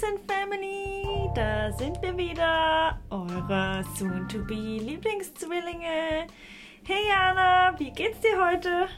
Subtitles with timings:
[0.00, 6.26] Friends Family, da sind wir wieder, eure soon-to-be Lieblingszwillinge.
[6.86, 8.88] Hey Jana, wie geht's dir heute?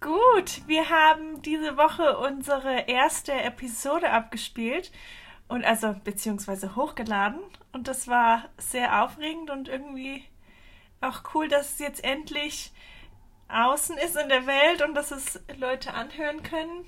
[0.00, 4.90] Gut, wir haben diese Woche unsere erste Episode abgespielt
[5.48, 7.40] und also beziehungsweise hochgeladen
[7.72, 10.24] und das war sehr aufregend und irgendwie
[11.02, 12.72] auch cool, dass es jetzt endlich
[13.48, 16.86] außen ist in der Welt und dass es Leute anhören können.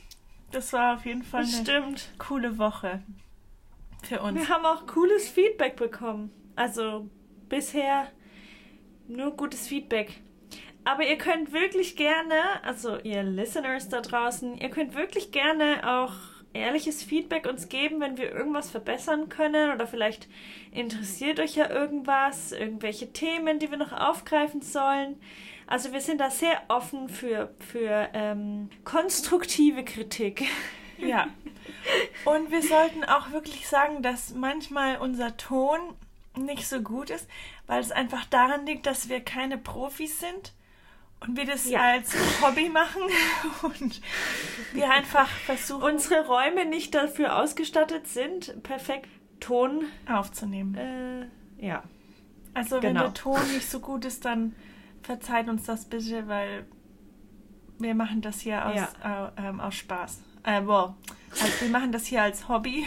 [0.50, 3.02] Das war auf jeden Fall Das eine coole Woche
[4.02, 4.38] für uns.
[4.38, 6.30] Wir haben auch cooles Feedback bekommen.
[6.56, 7.08] Also
[7.48, 8.08] bisher
[9.06, 10.20] nur gutes Feedback.
[10.84, 16.14] Aber ihr könnt wirklich gerne, also ihr Listeners da draußen, ihr könnt wirklich gerne auch
[16.54, 20.28] ehrliches Feedback uns geben, wenn wir irgendwas verbessern können oder vielleicht
[20.72, 25.20] interessiert euch ja irgendwas, irgendwelche Themen, die wir noch aufgreifen sollen.
[25.68, 30.46] Also wir sind da sehr offen für, für ähm, konstruktive Kritik.
[30.96, 31.28] Ja.
[32.24, 35.78] Und wir sollten auch wirklich sagen, dass manchmal unser Ton
[36.36, 37.28] nicht so gut ist,
[37.66, 40.54] weil es einfach daran liegt, dass wir keine Profis sind
[41.20, 41.80] und wir das Ja.
[41.80, 43.02] als Hobby machen
[43.62, 44.00] und
[44.72, 49.08] wir einfach versuchen Unsere Räume nicht dafür ausgestattet sind, perfekt
[49.38, 49.84] Ton.
[50.10, 50.74] aufzunehmen.
[51.60, 51.82] Äh, ja.
[52.54, 53.02] Also wenn genau.
[53.02, 54.54] der Ton nicht so gut ist, dann
[55.08, 56.66] verzeiht uns das bitte, weil
[57.78, 58.88] wir machen das hier aus, Ja.
[59.36, 60.20] au- ähm, aus Spaß.
[60.44, 60.94] Äh, well,
[61.30, 62.84] also wir machen das hier als Hobby.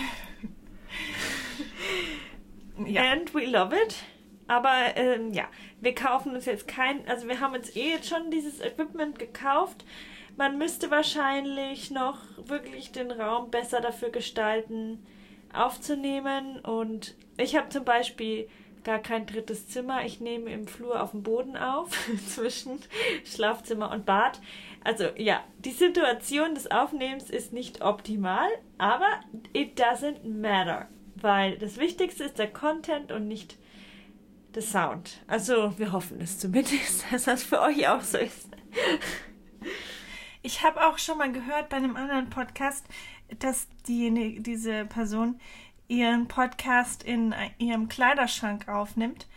[2.85, 3.11] ja.
[3.11, 3.95] And we love it.
[4.47, 5.45] Aber ähm, ja,
[5.79, 9.85] wir kaufen uns jetzt kein, also wir haben uns eh jetzt schon dieses Equipment gekauft.
[10.37, 15.05] Man müsste wahrscheinlich noch wirklich den Raum besser dafür gestalten,
[15.53, 16.59] aufzunehmen.
[16.59, 18.49] Und ich habe zum Beispiel
[18.83, 20.05] gar kein drittes Zimmer.
[20.05, 21.89] Ich nehme im Flur auf dem Boden auf,
[22.27, 22.79] zwischen
[23.25, 24.41] Schlafzimmer und Bad.
[24.83, 29.19] Also ja, die Situation des Aufnehmens ist nicht optimal, aber
[29.53, 30.87] it doesn't matter.
[31.15, 33.57] Weil das Wichtigste ist der Content und nicht
[34.55, 35.23] der Sound.
[35.27, 38.49] Also wir hoffen es zumindest, dass das für euch auch so ist.
[40.41, 42.85] Ich habe auch schon mal gehört bei einem anderen Podcast,
[43.39, 45.39] dass die, diese Person
[45.91, 49.27] ihren Podcast in ihrem Kleiderschrank aufnimmt,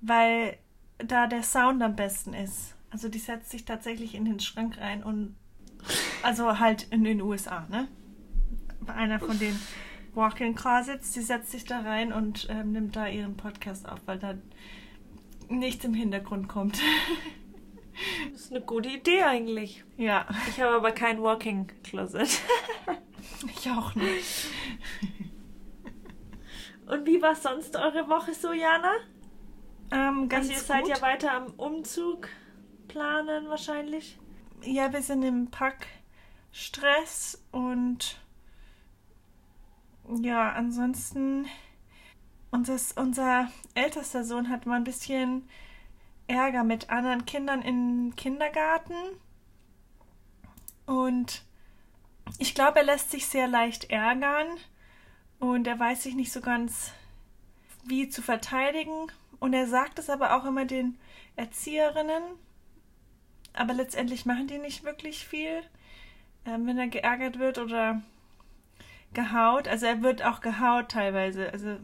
[0.00, 0.58] weil
[0.98, 2.74] da der Sound am besten ist.
[2.90, 5.36] Also die setzt sich tatsächlich in den Schrank rein und
[6.24, 7.86] also halt in den USA, ne?
[8.80, 9.56] Bei einer von den
[10.12, 14.18] Walk-in Closets, die setzt sich da rein und ähm, nimmt da ihren Podcast auf, weil
[14.18, 14.34] da
[15.48, 16.78] nichts im Hintergrund kommt.
[18.32, 19.84] Das ist eine gute Idee eigentlich.
[19.98, 22.40] ja, Ich habe aber kein Walking Closet.
[23.46, 24.46] ich auch nicht.
[26.90, 28.92] Und wie war sonst eure Woche so, Jana?
[29.92, 30.96] Ähm, ganz Also ihr seid gut.
[30.96, 32.28] ja weiter am Umzug
[32.88, 34.18] planen wahrscheinlich.
[34.62, 38.20] Ja, wir sind im Packstress und
[40.20, 41.46] ja, ansonsten
[42.50, 45.48] unser, unser ältester Sohn hat mal ein bisschen
[46.26, 48.94] Ärger mit anderen Kindern im Kindergarten
[50.86, 51.44] und
[52.38, 54.46] ich glaube, er lässt sich sehr leicht ärgern
[55.40, 56.92] und er weiß sich nicht so ganz,
[57.84, 60.98] wie zu verteidigen und er sagt es aber auch immer den
[61.36, 62.22] Erzieherinnen,
[63.54, 65.62] aber letztendlich machen die nicht wirklich viel,
[66.44, 68.02] ähm, wenn er geärgert wird oder
[69.12, 69.66] gehaut.
[69.66, 71.52] Also er wird auch gehaut teilweise.
[71.52, 71.76] Also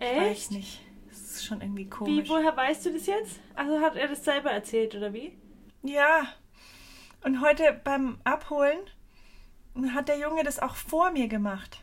[0.00, 0.80] ich weiß nicht.
[1.08, 2.24] Das ist schon irgendwie komisch.
[2.24, 3.40] Wie, woher weißt du das jetzt?
[3.54, 5.36] Also hat er das selber erzählt oder wie?
[5.82, 6.26] Ja.
[7.24, 8.78] Und heute beim Abholen
[9.94, 11.82] hat der Junge das auch vor mir gemacht.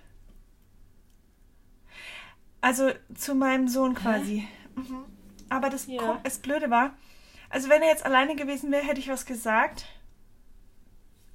[2.61, 4.47] Also zu meinem Sohn quasi.
[4.75, 5.05] Mhm.
[5.49, 6.19] Aber das, Ja.
[6.23, 6.93] Das Blöde war,
[7.49, 9.85] also wenn er jetzt alleine gewesen wäre, hätte ich was gesagt.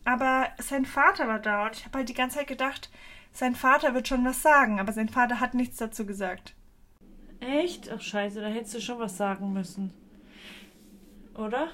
[0.04, 2.90] Aber sein Vater war da und ich habe halt die ganze Zeit gedacht,
[3.32, 6.54] sein Vater wird schon was sagen, aber sein Vater hat nichts dazu gesagt.
[7.40, 7.90] Echt?
[7.90, 9.93] Ach scheiße, da hättest du schon was sagen müssen.
[11.34, 11.69] Oder?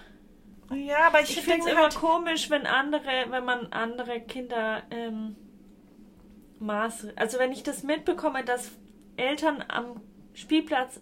[0.73, 4.85] Ja, aber ich, Ich finde es immer halt, komisch, wenn andere, wenn man andere Kinder
[4.91, 5.37] ähm,
[6.61, 7.09] Maß.
[7.17, 8.71] Also wenn ich das mitbekomme, dass
[9.17, 10.01] Eltern am
[10.35, 11.01] Spielplatz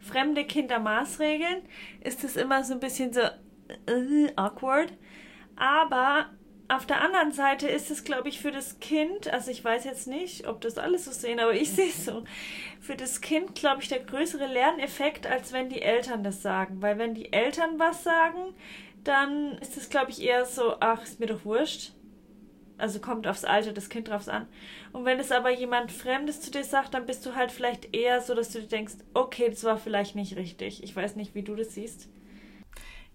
[0.00, 1.62] fremde Kinder maßregeln,
[2.02, 4.92] ist es immer so ein bisschen so äh, awkward.
[5.56, 6.26] Aber
[6.68, 10.06] auf der anderen Seite ist es, glaube ich, für das Kind, also ich weiß jetzt
[10.06, 12.24] nicht, ob das alles so sehen, aber ich sehe es so,
[12.80, 16.82] für das Kind, glaube ich, der größere Lerneffekt, als wenn die Eltern das sagen.
[16.82, 18.54] Weil wenn die Eltern was sagen,
[19.04, 21.92] dann ist es, glaube ich, eher so, ach, ist mir doch wurscht.
[22.78, 24.46] Also kommt aufs Alter des Kind drauf an.
[24.92, 28.20] Und wenn es aber jemand Fremdes zu dir sagt, dann bist du halt vielleicht eher
[28.20, 30.82] so, dass du dir denkst, okay, das war vielleicht nicht richtig.
[30.82, 32.08] Ich weiß nicht, wie du das siehst.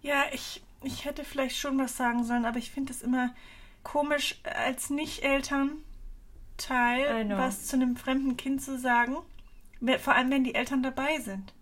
[0.02, 3.34] ja, ich, ich hätte vielleicht schon was sagen sollen, aber ich finde es immer
[3.84, 5.84] komisch, als Nicht-Eltern
[6.62, 9.18] Vorteil, was zu einem fremden Kind zu sagen,
[10.00, 11.54] vor allem wenn die Eltern dabei sind.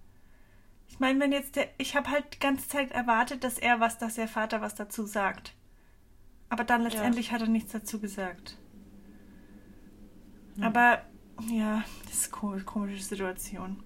[0.88, 3.98] Ich meine, wenn jetzt der, ich habe halt die ganze Zeit erwartet, dass er was,
[3.98, 5.54] dass der Vater was dazu sagt.
[6.50, 7.34] Aber dann letztendlich ja.
[7.34, 8.57] hat er nichts dazu gesagt.
[10.56, 10.63] Hm.
[10.63, 11.04] Aber
[11.50, 13.84] ja, das ist eine komische Situation.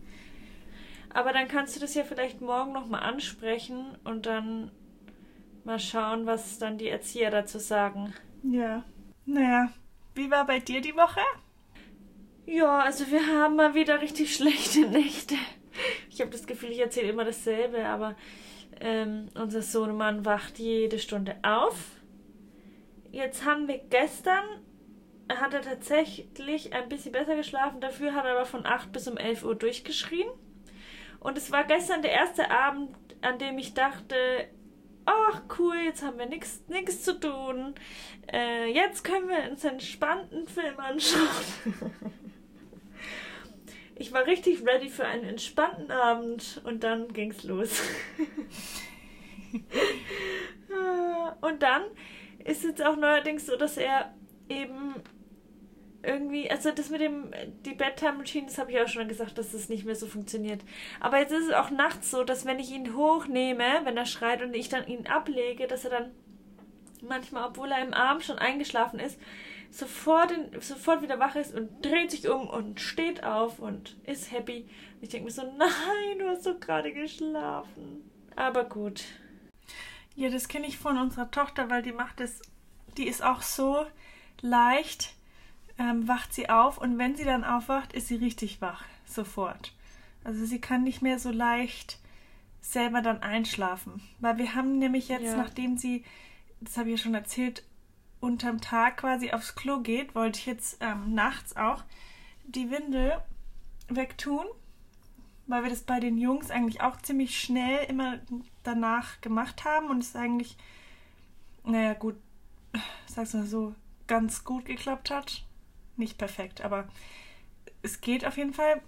[1.13, 4.71] Aber dann kannst du das ja vielleicht morgen nochmal ansprechen und dann
[5.63, 8.13] mal schauen, was dann die Erzieher dazu sagen.
[8.44, 8.83] Ja.
[9.25, 9.69] Naja,
[10.15, 11.21] wie war bei dir die Woche?
[12.45, 15.36] Ja, also wir haben mal wieder richtig schlechte Nächte.
[16.10, 18.15] Ich habe das Gefühl, ich erzähle immer dasselbe, aber
[18.81, 21.92] ähm, unser Sohnemann wacht jede Stunde auf.
[23.13, 24.44] Jetzt haben wir gestern,
[25.30, 29.18] hat er tatsächlich ein bisschen besser geschlafen, dafür hat er aber von 8 bis um
[29.18, 30.27] 11 Uhr durchgeschrien.
[31.19, 32.89] Und es war gestern der erste Abend,
[33.21, 34.15] an dem ich dachte,
[35.06, 37.75] ach cool, jetzt haben wir nichts zu tun.
[38.31, 41.30] Äh, jetzt können wir uns entspannten Film anschauen.
[43.95, 47.80] ich war richtig ready für einen entspannten Abend und dann ging's los.
[51.42, 51.83] und dann
[52.45, 54.13] ist es auch neuerdings so, dass er
[54.50, 54.95] eben
[56.04, 57.31] irgendwie, also das mit dem,
[57.66, 60.62] die Bedtime-Routine, das habe ich auch schon gesagt, dass das nicht mehr so funktioniert.
[61.00, 64.42] Aber jetzt ist es auch nachts so, dass wenn ich ihn hochnehme, wenn er schreit
[64.42, 66.12] und ich dann ihn ablege, dass er dann
[67.01, 69.18] manchmal, obwohl er im Arm schon eingeschlafen ist,
[69.72, 74.31] sofort, in, sofort wieder wach ist und dreht sich um und steht auf und ist
[74.31, 74.68] happy.
[75.01, 78.10] Ich denke mir so, nein, du hast doch gerade geschlafen.
[78.36, 79.04] Aber gut.
[80.15, 82.42] Ja, das kenne ich von unserer Tochter, weil die macht es,
[82.98, 83.86] die ist auch so
[84.42, 85.15] leicht
[85.80, 89.74] ähm, wacht sie auf und wenn sie dann aufwacht, ist sie richtig wach, sofort.
[90.24, 92.00] Also sie kann nicht mehr so leicht
[92.62, 94.01] selber dann einschlafen.
[94.19, 95.38] Weil wir haben nämlich jetzt, ja.
[95.38, 96.04] nachdem sie,
[96.62, 97.63] das habe ich ja schon erzählt,
[98.19, 101.83] unterm Tag quasi aufs Klo geht, wollte ich jetzt ähm, nachts auch
[102.45, 103.18] die Windel
[103.89, 104.45] wegtun,
[105.48, 108.19] weil wir das bei den Jungs eigentlich auch ziemlich schnell immer
[108.63, 110.57] danach gemacht haben und es eigentlich,
[111.63, 112.15] naja gut,
[113.07, 113.75] sag's mal so,
[114.07, 115.44] ganz gut geklappt hat
[115.98, 116.88] nicht perfekt, aber
[117.81, 118.81] es geht auf jeden Fall.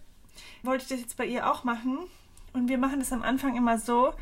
[0.63, 1.99] Wollte ich das jetzt bei ihr auch machen.
[2.53, 4.13] Und wir machen das am Anfang immer so,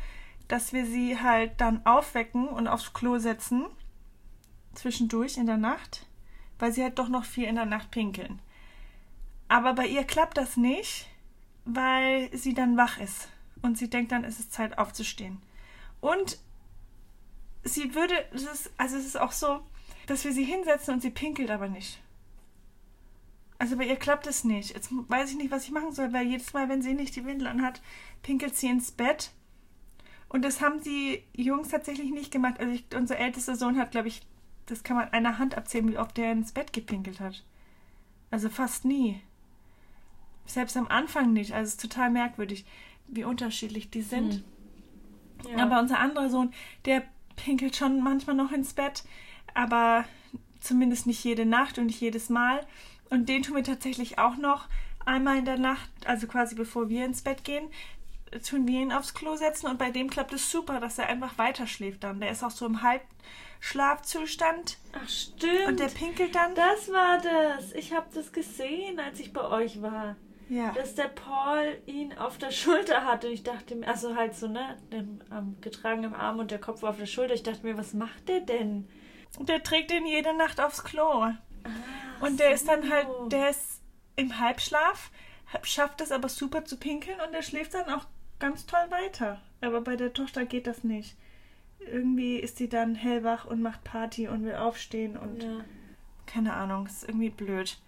[0.48, 3.66] dass wir sie halt dann aufwecken und aufs Klo setzen.
[4.74, 6.06] Zwischendurch in der Nacht.
[6.58, 8.40] Weil sie halt doch noch viel in der Nacht pinkeln.
[9.48, 11.08] Aber bei ihr klappt das nicht,
[11.64, 13.28] weil sie dann wach ist.
[13.64, 15.40] Und sie denkt dann, es ist Zeit aufzustehen.
[16.02, 16.38] Und
[17.62, 19.62] sie würde, ist, also es ist auch so,
[20.06, 21.98] dass wir sie hinsetzen und sie pinkelt aber nicht.
[23.58, 24.74] Also bei ihr klappt es nicht.
[24.74, 27.24] Jetzt weiß ich nicht, was ich machen soll, weil jedes Mal, wenn sie nicht die
[27.24, 27.80] Windel anhat,
[28.22, 29.30] pinkelt sie ins Bett.
[30.28, 32.60] Und das haben die Jungs tatsächlich nicht gemacht.
[32.60, 34.20] Also ich, unser ältester Sohn hat, glaube ich,
[34.66, 37.42] das kann man einer Hand abzählen, wie oft der ins Bett gepinkelt hat.
[38.30, 39.22] Also fast nie.
[40.44, 41.54] Selbst am Anfang nicht.
[41.54, 42.66] Also es ist total merkwürdig,
[43.06, 44.34] wie unterschiedlich die sind.
[44.34, 44.44] Hm.
[45.56, 45.64] Ja.
[45.64, 46.52] Aber unser anderer Sohn,
[46.84, 47.02] der
[47.36, 49.04] pinkelt schon manchmal noch ins Bett,
[49.54, 50.04] aber
[50.60, 52.66] zumindest nicht jede Nacht und nicht jedes Mal.
[53.10, 54.68] Und den tun wir tatsächlich auch noch
[55.04, 57.68] einmal in der Nacht, also quasi bevor wir ins Bett gehen,
[58.48, 61.38] tun wir ihn aufs Klo setzen und bei dem klappt es super, dass er einfach
[61.38, 62.20] weiter schläft dann.
[62.20, 64.78] Der ist auch so im Halbschlafzustand.
[64.92, 65.68] Ach stimmt.
[65.68, 66.54] Und der pinkelt dann.
[66.54, 67.72] Das war das.
[67.72, 70.16] Ich habe das gesehen, als ich bei euch war.
[70.48, 70.72] Ja.
[70.72, 73.28] Dass der Paul ihn auf der Schulter hatte.
[73.28, 76.82] Und ich dachte mir, also halt so, ne, dem, am getragenen Arm und der Kopf
[76.82, 77.34] auf der Schulter.
[77.34, 78.88] Ich dachte mir, was macht der denn?
[79.40, 81.26] Der trägt ihn jede Nacht aufs Klo.
[82.20, 83.80] Und der ist dann halt, der ist
[84.16, 85.10] im Halbschlaf,
[85.62, 88.06] schafft es aber super zu pinkeln und der schläft dann auch
[88.38, 89.40] ganz toll weiter.
[89.60, 91.16] Aber bei der Tochter geht das nicht.
[91.80, 95.64] Irgendwie ist sie dann hellwach und macht Party und will aufstehen und ja.
[96.26, 97.78] keine Ahnung, ist irgendwie blöd.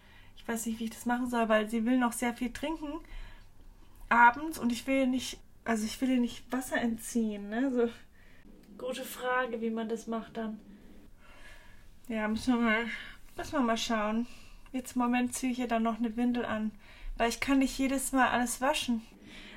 [0.47, 3.01] Ich weiß nicht, wie ich das machen soll, weil sie will noch sehr viel trinken
[4.09, 7.73] abends und ich will nicht, also ich will ihr nicht Wasser entziehen, ne?
[7.73, 7.89] So.
[8.79, 10.61] Gute Frage, wie man das macht dann.
[12.09, 12.87] Ja, müssen wir mal
[13.37, 14.27] Müssen wir mal schauen.
[14.73, 16.71] Jetzt im Moment ziehe ich ja dann noch eine Windel an.
[17.19, 19.03] Weil ich kann nicht jedes Mal alles waschen.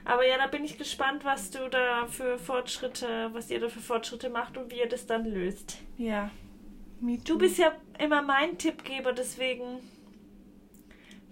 [0.03, 3.79] Aber ja, da bin ich gespannt, was du da für Fortschritte, was ihr da für
[3.79, 5.77] Fortschritte macht und wie ihr das dann löst.
[5.98, 6.29] Ja.
[7.25, 9.79] Du bist ja immer mein Tippgeber, deswegen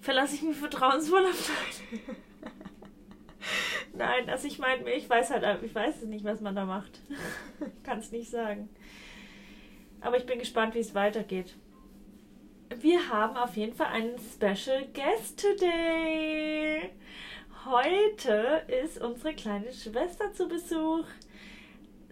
[0.02, 1.52] verlasse ich mich vertrauensvoll auf
[1.96, 2.16] deine.
[3.94, 7.00] Nein, also ich meine, ich weiß halt, ich weiß es nicht, was man da macht.
[7.84, 8.70] Kann es nicht sagen.
[10.02, 11.56] Aber ich bin gespannt, wie es weitergeht
[12.76, 16.90] wir haben auf jeden Fall einen Special Guest today.
[17.66, 21.06] Heute ist unsere kleine Schwester zu Besuch.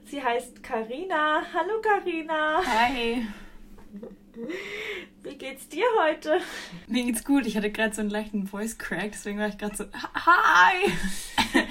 [0.06, 1.44] Sie heißt Karina.
[1.54, 2.62] Hallo Karina.
[2.66, 3.26] Hi.
[5.24, 6.40] Wie geht's dir heute?
[6.88, 7.46] Mir geht's gut.
[7.46, 10.92] Ich hatte gerade so einen leichten Voice Crack, deswegen war ich gerade so, hi!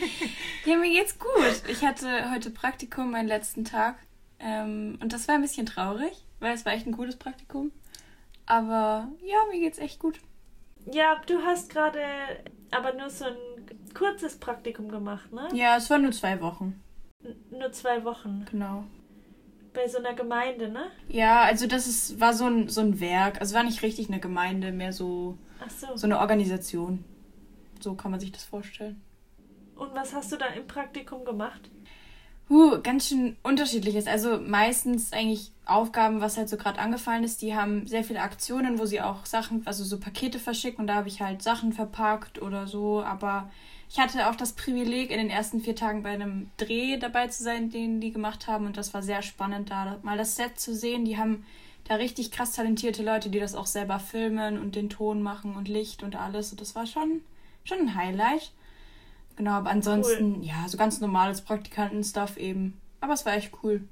[0.64, 1.62] ja, mir geht's gut.
[1.68, 3.97] Ich hatte heute Praktikum, meinen letzten Tag.
[4.38, 7.73] Ähm, und das war ein bisschen traurig, weil es war echt ein gutes Praktikum.
[8.47, 10.21] Aber ja, mir geht's echt gut.
[10.92, 12.00] Ja, du hast gerade
[12.71, 13.37] aber nur so ein
[13.94, 15.49] kurzes Praktikum gemacht, ne?
[15.54, 16.83] Ja, es waren nur zwei Wochen.
[17.23, 18.44] N nur zwei Wochen.
[18.50, 18.85] Genau.
[19.74, 20.86] Bei so einer Gemeinde, ne?
[21.08, 23.40] Ja, also das ist, war so ein, so ein Werk.
[23.40, 25.36] Also war nicht richtig eine Gemeinde, mehr so,
[25.68, 25.96] so.
[25.96, 27.04] so eine Organisation.
[27.80, 29.02] So kann man sich das vorstellen.
[29.76, 31.70] Und was hast du da im Praktikum gemacht?
[32.48, 34.06] Huh, ganz schön unterschiedliches.
[34.06, 37.40] Also meistens eigentlich Aufgaben, was halt so gerade angefallen ist.
[37.42, 40.94] Die haben sehr viele Aktionen, wo sie auch Sachen, also so Pakete verschicken und da
[40.94, 43.02] habe ich halt Sachen verpackt oder so.
[43.02, 43.50] Aber
[43.94, 47.44] ich hatte auch das Privileg, in den ersten vier Tagen bei einem Dreh dabei zu
[47.44, 48.66] sein, den die gemacht haben.
[48.66, 51.04] Und das war sehr spannend, da mal das Set zu sehen.
[51.04, 51.46] Die haben
[51.84, 55.68] da richtig krass talentierte Leute, die das auch selber filmen und den Ton machen und
[55.68, 56.50] Licht und alles.
[56.50, 57.20] Und das war schon,
[57.62, 58.50] schon ein Highlight.
[59.36, 60.44] Genau, aber ansonsten, cool.
[60.44, 62.80] ja, so ganz normales Praktikanten-Stuff eben.
[63.00, 63.86] Aber es war echt cool.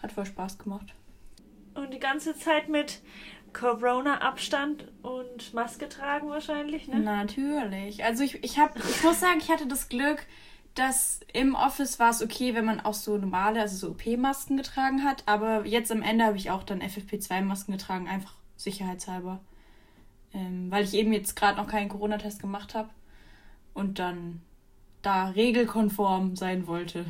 [0.00, 0.94] Hat voll Spaß gemacht.
[1.74, 3.00] Und die ganze Zeit mit
[3.52, 7.00] Corona-Abstand und Maske tragen wahrscheinlich, ne?
[7.00, 8.04] Natürlich.
[8.04, 10.26] Also ich, ich, hab, ich muss sagen, ich hatte das Glück,
[10.74, 15.04] dass im Office war es okay, wenn man auch so normale, also so OP-Masken getragen
[15.04, 15.22] hat.
[15.26, 19.40] Aber jetzt am Ende habe ich auch dann FFP2-Masken getragen, einfach sicherheitshalber.
[20.32, 22.88] Ähm, weil ich eben jetzt gerade noch keinen Corona-Test gemacht habe.
[23.74, 24.40] Und dann
[25.02, 27.04] da regelkonform sein wollte.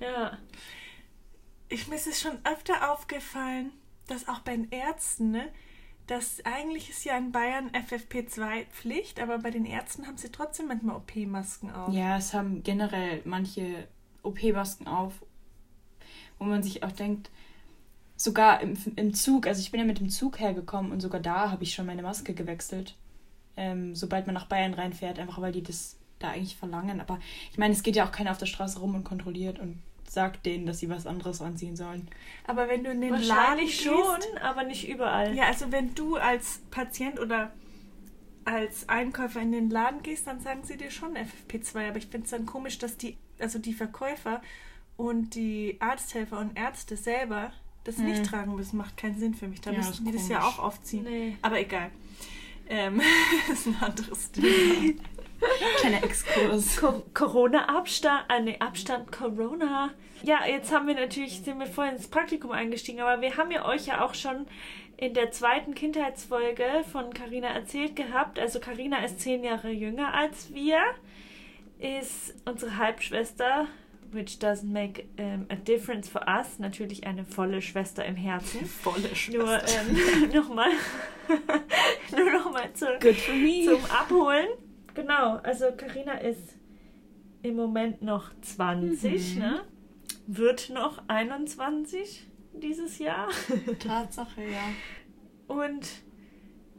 [0.00, 0.38] Ja.
[1.68, 3.72] Ich, mir ist es schon öfter aufgefallen,
[4.06, 5.48] dass auch bei den Ärzten, ne,
[6.06, 10.68] dass eigentlich ist ja in Bayern FFP2 Pflicht, aber bei den Ärzten haben sie trotzdem
[10.68, 11.92] manchmal OP-Masken auf.
[11.92, 13.88] Ja, es haben generell manche
[14.22, 15.14] OP-Masken auf,
[16.38, 17.30] wo man sich auch denkt,
[18.16, 21.50] sogar im, im Zug, also ich bin ja mit dem Zug hergekommen und sogar da
[21.50, 22.96] habe ich schon meine Maske gewechselt.
[23.56, 27.00] Ähm, sobald man nach Bayern reinfährt, einfach weil die das da eigentlich verlangen.
[27.00, 27.18] Aber
[27.50, 30.46] ich meine, es geht ja auch keiner auf der Straße rum und kontrolliert und sagt
[30.46, 32.08] denen, dass sie was anderes anziehen sollen.
[32.46, 35.34] Aber wenn du in den Laden gehst, schon, aber nicht überall.
[35.34, 37.52] Ja, also wenn du als Patient oder
[38.44, 41.88] als Einkäufer in den Laden gehst, dann sagen sie dir schon FFP2.
[41.88, 44.40] Aber ich finde es dann komisch, dass die, also die Verkäufer
[44.96, 47.52] und die Arzthelfer und Ärzte selber
[47.84, 48.06] das hm.
[48.06, 48.76] nicht tragen müssen.
[48.76, 49.60] Macht keinen Sinn für mich.
[49.60, 51.04] Da ja, müssten die das ja auch aufziehen.
[51.04, 51.36] Nee.
[51.42, 51.90] Aber egal.
[52.68, 53.00] Ähm,
[53.48, 54.94] das ist ein anderes Thema.
[55.80, 56.80] Kleiner Exkurs.
[57.14, 59.90] Corona-Abstand, äh, nee, Abstand Corona.
[60.22, 63.66] Ja, jetzt haben wir natürlich, sind wir vorhin ins Praktikum eingestiegen, aber wir haben ja
[63.66, 64.46] euch ja auch schon
[64.96, 68.38] in der zweiten Kindheitsfolge von Carina erzählt gehabt.
[68.38, 70.80] Also Carina ist zehn Jahre jünger als wir,
[71.78, 73.66] ist unsere Halbschwester,
[74.12, 76.58] which doesn't make um, a difference for us.
[76.58, 78.64] Natürlich eine volle Schwester im Herzen.
[78.82, 79.38] Volle Schwester.
[79.44, 80.70] Nur ähm, nochmal,
[82.16, 84.46] nur nochmal zu, zum Abholen.
[84.96, 86.56] Genau, also Karina ist
[87.42, 89.40] im Moment noch 20, mhm.
[89.40, 89.60] ne?
[90.26, 93.28] Wird noch 21 dieses Jahr.
[93.78, 95.54] Tatsache, ja.
[95.54, 95.86] Und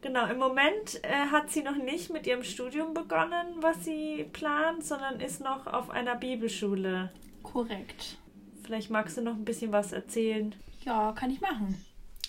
[0.02, 4.84] genau, im Moment äh, hat sie noch nicht mit ihrem Studium begonnen, was sie plant,
[4.84, 7.12] sondern ist noch auf einer Bibelschule.
[7.44, 8.18] Korrekt.
[8.64, 10.56] Vielleicht magst du noch ein bisschen was erzählen.
[10.84, 11.82] Ja, kann ich machen.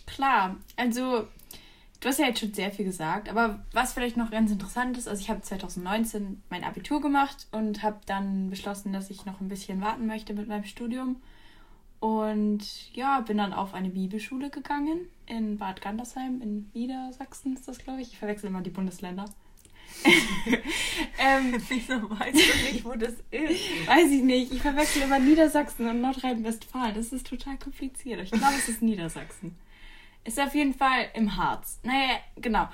[0.06, 1.26] Klar, also
[2.00, 5.08] Du hast ja jetzt schon sehr viel gesagt, aber was vielleicht noch ganz interessant ist,
[5.08, 9.48] also ich habe 2019 mein Abitur gemacht und habe dann beschlossen, dass ich noch ein
[9.48, 11.16] bisschen warten möchte mit meinem Studium.
[12.00, 17.78] Und ja, bin dann auf eine Bibelschule gegangen in Bad Gandersheim in Niedersachsen ist das,
[17.78, 18.12] glaube ich.
[18.12, 19.24] Ich verwechsel immer die Bundesländer.
[21.18, 23.88] ähm, Wieso weißt du nicht, wo das ist?
[23.88, 24.52] Weiß ich nicht.
[24.52, 26.94] Ich verwechsel immer Niedersachsen und Nordrhein-Westfalen.
[26.94, 28.20] Das ist total kompliziert.
[28.20, 29.56] Ich glaube, es ist Niedersachsen.
[30.28, 31.80] Ist auf jeden Fall im Harz.
[31.84, 32.68] Naja, genau.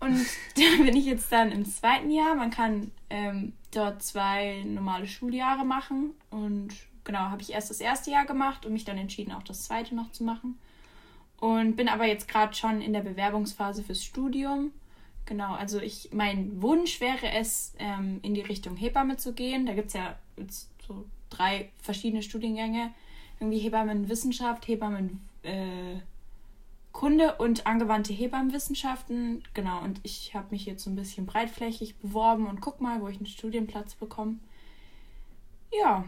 [0.00, 0.18] Und
[0.56, 2.34] da bin ich jetzt dann im zweiten Jahr.
[2.34, 6.10] Man kann ähm, dort zwei normale Schuljahre machen.
[6.30, 6.70] Und
[7.04, 9.94] genau, habe ich erst das erste Jahr gemacht und mich dann entschieden, auch das zweite
[9.94, 10.58] noch zu machen.
[11.38, 14.72] Und bin aber jetzt gerade schon in der Bewerbungsphase fürs Studium.
[15.24, 19.66] Genau, also ich, mein Wunsch wäre es, ähm, in die Richtung Hebamme zu gehen.
[19.66, 22.92] Da gibt es ja jetzt so drei verschiedene Studiengänge.
[23.38, 25.20] Irgendwie Hebammenwissenschaft, Hebammen.
[25.44, 26.00] Äh,
[26.92, 29.44] Kunde und angewandte Hebammenwissenschaften.
[29.54, 33.08] Genau, und ich habe mich jetzt so ein bisschen breitflächig beworben und guck mal, wo
[33.08, 34.38] ich einen Studienplatz bekomme.
[35.72, 36.04] Ja,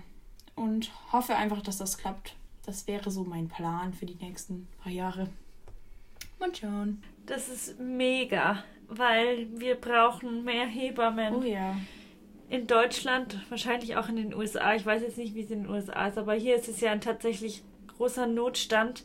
[0.54, 2.34] und hoffe einfach, dass das klappt.
[2.64, 5.28] Das wäre so mein Plan für die nächsten paar Jahre.
[6.38, 7.02] Mal schauen.
[7.26, 11.34] Das ist mega, weil wir brauchen mehr Hebammen.
[11.34, 11.76] Oh ja.
[12.48, 14.74] In Deutschland, wahrscheinlich auch in den USA.
[14.74, 16.90] Ich weiß jetzt nicht, wie es in den USA ist, aber hier ist es ja
[16.90, 17.62] ein tatsächlich
[17.96, 19.04] großer Notstand.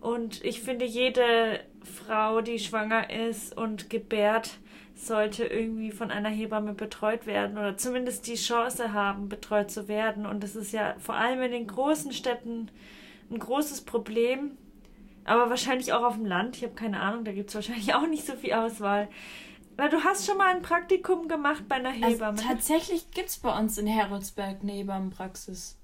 [0.00, 4.58] Und ich finde, jede Frau, die schwanger ist und gebärt,
[4.94, 10.26] sollte irgendwie von einer Hebamme betreut werden oder zumindest die Chance haben, betreut zu werden.
[10.26, 12.70] Und das ist ja vor allem in den großen Städten
[13.30, 14.58] ein großes Problem,
[15.24, 16.56] aber wahrscheinlich auch auf dem Land.
[16.56, 19.08] Ich habe keine Ahnung, da gibt es wahrscheinlich auch nicht so viel Auswahl.
[19.76, 22.32] Weil du hast schon mal ein Praktikum gemacht bei einer Hebamme.
[22.32, 25.79] Also, tatsächlich gibt es bei uns in Heroldsberg eine Hebammenpraxis.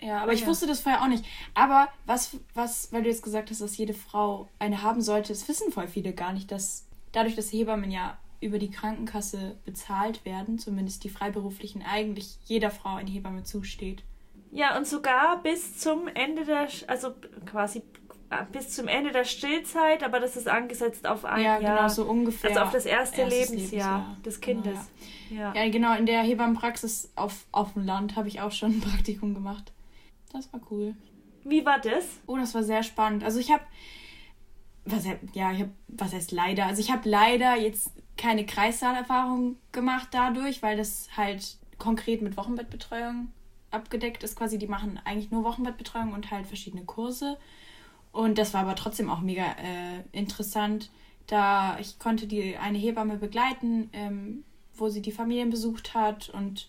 [0.00, 0.46] Ja, aber Ah, ich ja.
[0.46, 1.24] wusste das vorher auch nicht.
[1.54, 5.48] Aber was, was, weil du jetzt gesagt hast, dass jede Frau eine haben sollte, das
[5.48, 10.58] wissen voll viele gar nicht, dass dadurch, dass Hebammen ja über die Krankenkasse bezahlt werden,
[10.58, 14.04] zumindest die Freiberuflichen, eigentlich jeder Frau eine Hebamme zusteht.
[14.52, 17.12] Ja, und sogar bis zum Ende der, also
[17.46, 17.82] quasi
[18.30, 21.76] äh, bis zum Ende der Stillzeit, aber das ist angesetzt auf ein ja, Jahr.
[21.76, 22.50] genau, so ungefähr.
[22.50, 24.78] Also auf das erste erstes Lebensjahr, des Kindes.
[25.28, 25.54] Genau, ja.
[25.54, 25.64] ja.
[25.64, 29.34] ja, genau, in der Hebammenpraxis auf, auf dem Land habe ich auch schon ein Praktikum
[29.34, 29.72] gemacht.
[30.32, 30.94] Das war cool.
[31.44, 32.04] Wie war das?
[32.26, 33.24] Oh, das war sehr spannend.
[33.24, 33.62] Also ich habe,
[34.84, 36.66] was ja, ich habe, was heißt leider?
[36.66, 43.28] Also ich habe leider jetzt keine Kreissaalerfahrung gemacht dadurch, weil das halt konkret mit Wochenbettbetreuung
[43.70, 44.36] abgedeckt ist.
[44.36, 47.36] Quasi, die machen eigentlich nur Wochenbettbetreuung und halt verschiedene Kurse.
[48.12, 50.90] Und das war aber trotzdem auch mega äh, interessant,
[51.26, 56.66] da ich konnte die eine Hebamme begleiten, ähm, wo sie die Familien besucht hat und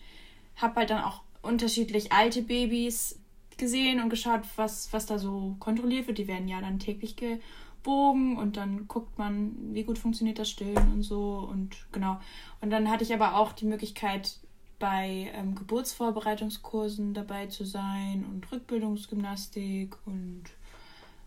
[0.56, 3.17] habe halt dann auch unterschiedlich alte Babys
[3.58, 6.18] gesehen und geschaut, was, was da so kontrolliert wird.
[6.18, 10.92] Die werden ja dann täglich gebogen und dann guckt man, wie gut funktioniert das Stillen
[10.92, 12.18] und so und genau.
[12.60, 14.38] Und dann hatte ich aber auch die Möglichkeit,
[14.78, 20.44] bei ähm, Geburtsvorbereitungskursen dabei zu sein und Rückbildungsgymnastik und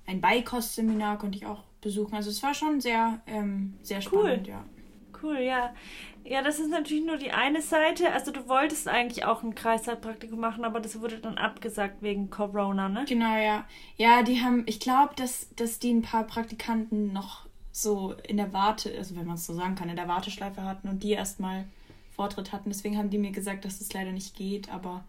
[0.05, 2.15] ein Beikostseminar konnte ich auch besuchen.
[2.15, 4.21] Also es war schon sehr, ähm, sehr Cool.
[4.21, 4.63] spannend, ja.
[5.21, 5.73] Cool, ja.
[6.23, 8.11] Ja, das ist natürlich nur die eine Seite.
[8.11, 12.89] Also du wolltest eigentlich auch ein Kreiszeitpraktikum machen, aber das wurde dann abgesagt wegen Corona,
[12.89, 13.05] ne?
[13.07, 13.65] Genau, ja.
[13.97, 18.53] Ja, die haben, ich glaube, dass, dass die ein paar Praktikanten noch so in der
[18.53, 21.65] Warte, also wenn man es so sagen kann, in der Warteschleife hatten und die erstmal
[22.15, 22.69] Vortritt hatten.
[22.69, 25.03] Deswegen haben die mir gesagt, dass das leider nicht geht, aber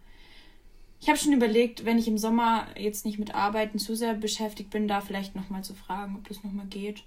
[0.99, 4.69] ich habe schon überlegt, wenn ich im Sommer jetzt nicht mit Arbeiten zu sehr beschäftigt
[4.69, 7.03] bin, da vielleicht nochmal zu fragen, ob das nochmal geht.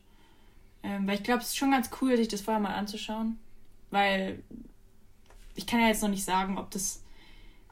[0.87, 3.39] Ähm, weil ich glaube, es ist schon ganz cool, sich das vorher mal anzuschauen.
[3.91, 4.43] Weil
[5.57, 7.03] ich kann ja jetzt noch nicht sagen, ob das,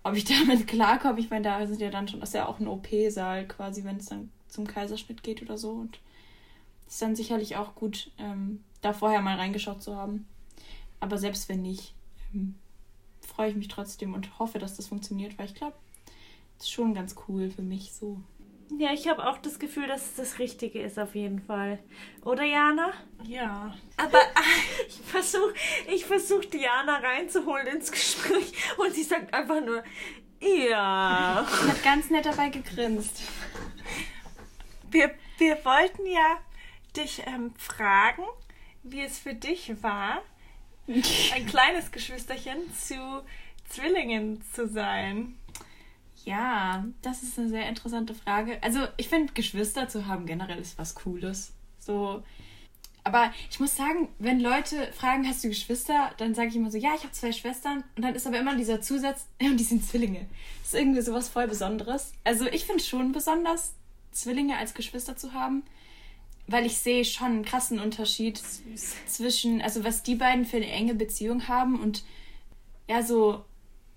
[0.02, 1.20] ob ich damit klarkomme.
[1.20, 3.98] Ich meine, da sind ja dann schon, das ist ja auch ein OP-Saal quasi, wenn
[3.98, 5.70] es dann zum Kaiserschnitt geht oder so.
[5.70, 6.00] Und
[6.88, 10.26] es ist dann sicherlich auch gut, ähm, da vorher mal reingeschaut zu haben.
[10.98, 11.94] Aber selbst wenn nicht,
[12.34, 12.56] ähm,
[13.20, 15.76] freue ich mich trotzdem und hoffe, dass das funktioniert, weil ich glaube,
[16.58, 18.20] das ist schon ganz cool für mich so.
[18.70, 21.78] Ja, ich habe auch das Gefühl, dass es das Richtige ist auf jeden Fall.
[22.24, 22.92] Oder Jana?
[23.24, 23.74] Ja.
[23.96, 24.18] Aber
[24.88, 25.54] ich versuche
[25.92, 29.82] ich versuch Diana reinzuholen ins Gespräch und sie sagt einfach nur,
[30.40, 31.40] ja.
[31.40, 33.22] Und hat ganz nett dabei gegrinst.
[34.90, 36.38] Wir, wir wollten ja
[36.96, 38.24] dich ähm, fragen,
[38.82, 40.22] wie es für dich war,
[40.86, 43.24] ein kleines Geschwisterchen zu
[43.68, 45.38] Zwillingen zu sein.
[46.24, 48.62] Ja, das ist eine sehr interessante Frage.
[48.62, 51.52] Also, ich finde, Geschwister zu haben generell ist was Cooles.
[51.78, 52.22] So.
[53.06, 56.78] Aber ich muss sagen, wenn Leute fragen, hast du Geschwister, dann sage ich immer so,
[56.78, 57.84] ja, ich habe zwei Schwestern.
[57.96, 60.26] Und dann ist aber immer dieser Zusatz, ja, und die sind Zwillinge.
[60.62, 62.12] Das ist irgendwie sowas voll Besonderes.
[62.24, 63.74] Also, ich finde schon besonders,
[64.12, 65.64] Zwillinge als Geschwister zu haben,
[66.46, 68.40] weil ich sehe schon einen krassen Unterschied
[69.06, 72.04] zwischen, also was die beiden für eine enge Beziehung haben und
[72.88, 73.44] ja, so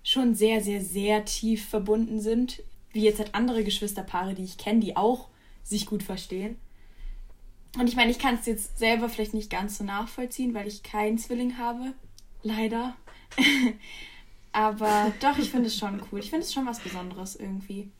[0.02, 2.62] schon sehr, sehr, sehr tief verbunden sind.
[2.92, 5.28] Wie jetzt halt andere Geschwisterpaare, die ich kenne, die auch
[5.62, 6.56] sich gut verstehen.
[7.78, 10.82] Und ich meine, ich kann es jetzt selber vielleicht nicht ganz so nachvollziehen, weil ich
[10.82, 11.92] keinen Zwilling habe.
[12.42, 12.96] Leider.
[14.52, 16.20] Aber doch, ich finde es schon cool.
[16.20, 17.90] Ich finde es schon was Besonderes irgendwie.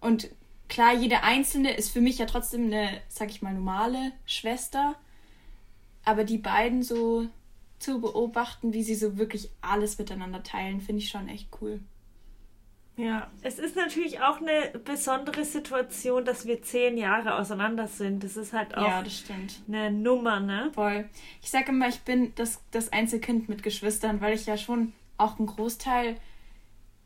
[0.00, 0.28] Und
[0.68, 4.96] klar, jede einzelne ist für mich ja trotzdem eine, sag ich mal, normale Schwester.
[6.04, 7.28] Aber die beiden so
[7.78, 11.80] zu beobachten, wie sie so wirklich alles miteinander teilen, finde ich schon echt cool.
[12.98, 13.30] Ja.
[13.42, 18.24] Es ist natürlich auch eine besondere Situation, dass wir zehn Jahre auseinander sind.
[18.24, 19.04] Das ist halt auch Ja,
[19.68, 20.70] eine Nummer, ne?
[20.74, 21.08] Voll.
[21.40, 25.38] Ich sage immer, ich bin das, das Einzelkind mit Geschwistern, weil ich ja schon auch
[25.38, 26.16] einen Großteil,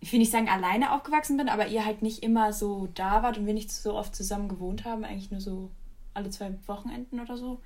[0.00, 3.36] ich will nicht sagen alleine aufgewachsen bin, aber ihr halt nicht immer so da wart
[3.36, 5.70] und wir nicht so oft zusammen gewohnt haben, eigentlich nur so
[6.14, 7.60] alle zwei Wochenenden oder so.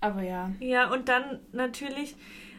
[0.00, 0.52] Aber ja.
[0.60, 2.14] Ja, und dann natürlich,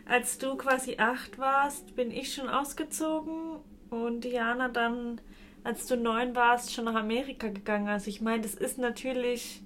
[0.05, 5.21] als du quasi acht warst, bin ich schon ausgezogen und Diana dann,
[5.63, 7.87] als du neun warst, schon nach Amerika gegangen.
[7.87, 9.61] Also ich meine, das ist natürlich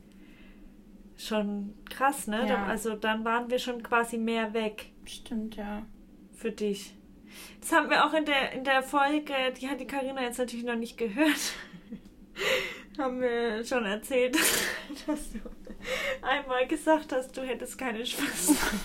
[1.17, 2.47] schon krass, ne?
[2.47, 2.65] Ja.
[2.65, 5.83] Also dann waren wir schon quasi mehr weg Stimmt, ja.
[6.33, 6.95] für dich.
[7.59, 10.65] Das haben wir auch in der, in der Folge, die hat die Karina jetzt natürlich
[10.65, 11.53] noch nicht gehört.
[12.97, 14.37] haben wir schon erzählt,
[15.07, 15.39] dass du
[16.21, 18.53] einmal gesagt hast, du hättest keine Schwester.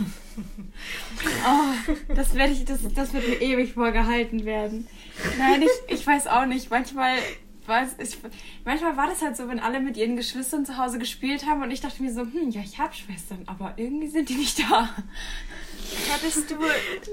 [1.46, 4.88] oh, das, werde ich, das, das wird mir ewig vorgehalten werden.
[5.38, 6.70] Nein, ich, ich weiß auch nicht.
[6.70, 7.18] Manchmal
[7.68, 8.18] weiß ich,
[8.64, 11.70] manchmal war das halt so, wenn alle mit ihren Geschwistern zu Hause gespielt haben und
[11.70, 14.88] ich dachte mir so, hm, ja, ich habe Schwestern, aber irgendwie sind die nicht da.
[16.10, 16.56] Hattest du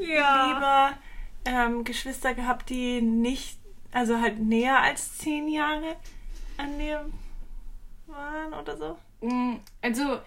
[0.01, 0.47] ja.
[0.47, 0.93] lieber
[1.45, 3.59] ähm, Geschwister gehabt, die nicht,
[3.91, 5.97] also halt näher als zehn Jahre
[6.57, 7.05] an dir
[8.07, 8.97] waren oder so?
[9.21, 10.19] Mm, also,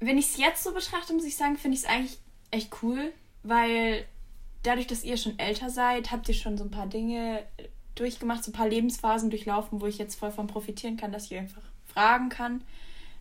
[0.00, 2.18] wenn ich es jetzt so betrachte, muss ich sagen, finde ich es eigentlich
[2.50, 4.04] echt cool, weil
[4.62, 7.44] dadurch, dass ihr schon älter seid, habt ihr schon so ein paar Dinge
[7.94, 11.36] durchgemacht, so ein paar Lebensphasen durchlaufen, wo ich jetzt voll von profitieren kann, dass ich
[11.36, 12.62] einfach fragen kann.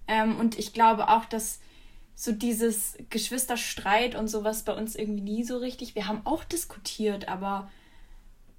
[0.08, 1.60] Ähm, und ich glaube auch, dass
[2.16, 5.96] so dieses Geschwisterstreit und sowas bei uns irgendwie nie so richtig.
[5.96, 7.70] Wir haben auch diskutiert, aber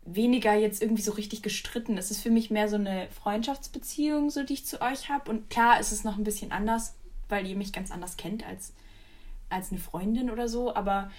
[0.04, 1.96] weniger jetzt irgendwie so richtig gestritten.
[1.96, 5.30] Es ist für mich mehr so eine Freundschaftsbeziehung, so die ich zu euch habe.
[5.30, 6.94] Und klar ist es noch ein bisschen anders,
[7.28, 8.74] weil ihr mich ganz anders kennt als,
[9.48, 10.74] als eine Freundin oder so.
[10.74, 11.10] Aber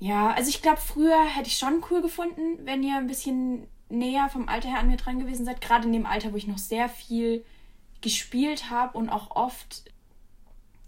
[0.00, 4.28] ja, also ich glaube, früher hätte ich schon cool gefunden, wenn ihr ein bisschen näher
[4.28, 5.60] vom Alter her an mir dran gewesen seid.
[5.60, 7.44] Gerade in dem Alter, wo ich noch sehr viel
[8.00, 9.84] gespielt habe und auch oft,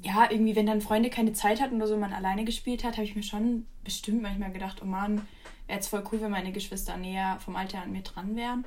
[0.02, 3.04] ja, irgendwie, wenn dann Freunde keine Zeit hatten oder so, man alleine gespielt hat, habe
[3.04, 5.26] ich mir schon bestimmt manchmal gedacht, oh Mann,
[5.66, 8.64] wäre jetzt voll cool, wenn meine Geschwister näher vom Alter an mir dran wären.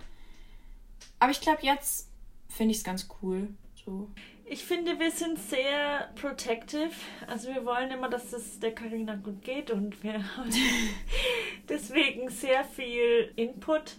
[1.19, 2.09] Aber ich glaube, jetzt
[2.47, 3.47] finde ich es ganz cool.
[3.85, 4.09] So.
[4.45, 6.91] Ich finde, wir sind sehr protective.
[7.27, 10.51] Also wir wollen immer, dass es der Karina gut geht und wir haben
[11.69, 13.97] deswegen sehr viel Input.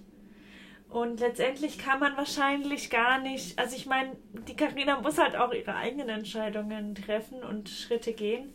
[0.88, 4.16] Und letztendlich kann man wahrscheinlich gar nicht, also ich meine,
[4.48, 8.52] die Karina muss halt auch ihre eigenen Entscheidungen treffen und Schritte gehen.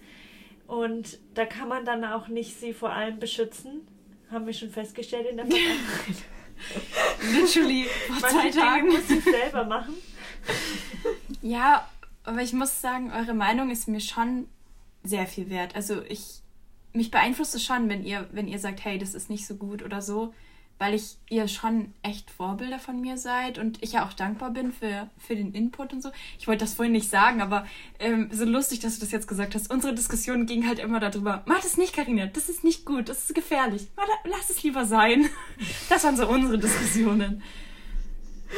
[0.67, 3.87] Und da kann man dann auch nicht sie vor allem beschützen.
[4.35, 6.25] Haben wir schon festgestellt in der Vergangenheit.
[7.31, 8.87] Literally vor zwei Tagen.
[8.89, 9.93] muss sie selber machen.
[11.41, 11.87] Ja,
[12.23, 14.47] aber ich muss sagen, eure Meinung ist mir schon
[15.03, 15.75] sehr viel wert.
[15.75, 16.41] Also ich
[16.91, 19.83] mich beeinflusst es schon, wenn ihr, wenn ihr sagt, hey, das ist nicht so gut
[19.83, 20.33] oder so
[20.77, 24.73] weil ich ihr schon echt Vorbilder von mir seid und ich ja auch dankbar bin
[24.73, 26.11] für, für den Input und so.
[26.37, 27.65] Ich wollte das vorhin nicht sagen, aber
[27.99, 29.71] ähm, so lustig, dass du das jetzt gesagt hast.
[29.71, 33.25] Unsere Diskussion ging halt immer darüber, mach das nicht, Karina, das ist nicht gut, das
[33.25, 33.87] ist gefährlich.
[34.25, 35.29] Lass es lieber sein.
[35.89, 37.41] Das waren so unsere Diskussionen.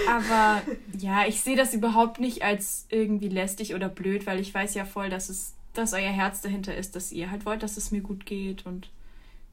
[0.10, 0.62] Aber
[0.98, 4.86] ja, ich sehe das überhaupt nicht als irgendwie lästig oder blöd, weil ich weiß ja
[4.86, 8.02] voll, dass es, dass euer Herz dahinter ist, dass ihr halt wollt, dass es mir
[8.02, 8.90] gut geht und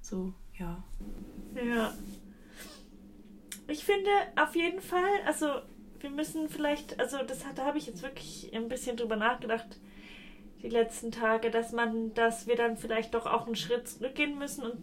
[0.00, 0.82] so, ja.
[1.54, 1.92] Ja,
[3.68, 5.46] ich finde auf jeden Fall, also
[6.00, 9.78] wir müssen vielleicht, also das da habe ich jetzt wirklich ein bisschen drüber nachgedacht
[10.62, 14.64] die letzten Tage, dass man, dass wir dann vielleicht doch auch einen Schritt zurückgehen müssen
[14.64, 14.82] und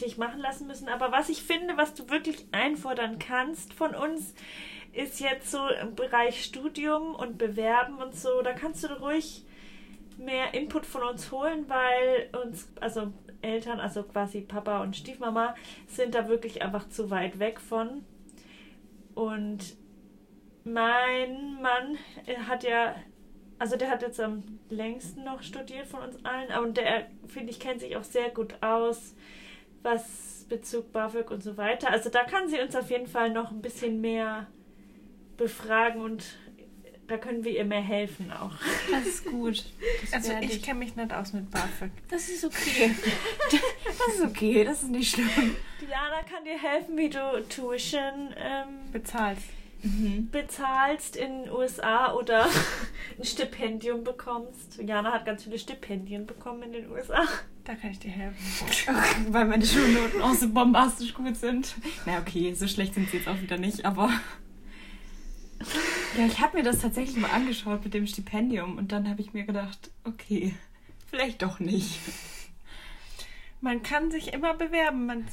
[0.00, 0.88] dich machen lassen müssen.
[0.88, 4.34] Aber was ich finde, was du wirklich einfordern kannst von uns,
[4.92, 8.42] ist jetzt so im Bereich Studium und Bewerben und so.
[8.42, 9.44] Da kannst du ruhig
[10.18, 15.54] mehr Input von uns holen, weil uns, also Eltern, also quasi Papa und Stiefmama,
[15.86, 18.04] sind da wirklich einfach zu weit weg von.
[19.14, 19.76] Und
[20.64, 21.96] mein Mann
[22.48, 22.94] hat ja,
[23.58, 27.60] also der hat jetzt am längsten noch studiert von uns allen, und der, finde ich,
[27.60, 29.14] kennt sich auch sehr gut aus,
[29.82, 31.90] was Bezug BAföG und so weiter.
[31.90, 34.46] Also da kann sie uns auf jeden Fall noch ein bisschen mehr
[35.36, 36.24] befragen und
[37.08, 38.52] da können wir ihr mehr helfen auch.
[38.90, 39.64] Das ist gut.
[40.02, 41.90] Das also ich kenne mich nicht aus mit BAföG.
[42.08, 42.94] Das ist okay.
[43.98, 45.56] Das ist okay, das ist nicht schlimm.
[45.80, 49.48] Diana kann dir helfen, wie du Tuition ähm, bezahlst.
[49.82, 50.28] Mhm.
[50.30, 52.46] bezahlst in den USA oder
[53.18, 54.80] ein Stipendium bekommst.
[54.82, 57.22] Jana hat ganz viele Stipendien bekommen in den USA.
[57.64, 58.36] Da kann ich dir helfen.
[59.32, 61.76] Weil meine Schulnoten auch so bombastisch gut sind.
[62.06, 64.10] Na okay, so schlecht sind sie jetzt auch wieder nicht, aber
[66.18, 69.32] ja, ich habe mir das tatsächlich mal angeschaut mit dem Stipendium und dann habe ich
[69.32, 70.52] mir gedacht, okay,
[71.06, 72.00] vielleicht doch nicht.
[73.60, 75.24] Man kann sich immer bewerben, man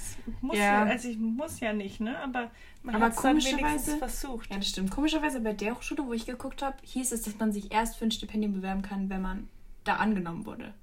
[0.41, 0.85] muss ja.
[0.85, 2.19] ja, also ich muss ja nicht, ne?
[2.19, 2.51] Aber
[2.83, 4.51] man hat es wenigstens versucht.
[4.51, 4.91] Ja, das stimmt.
[4.91, 8.05] Komischerweise bei der Hochschule, wo ich geguckt habe, hieß es, dass man sich erst für
[8.05, 9.47] ein Stipendium bewerben kann, wenn man
[9.83, 10.73] da angenommen wurde.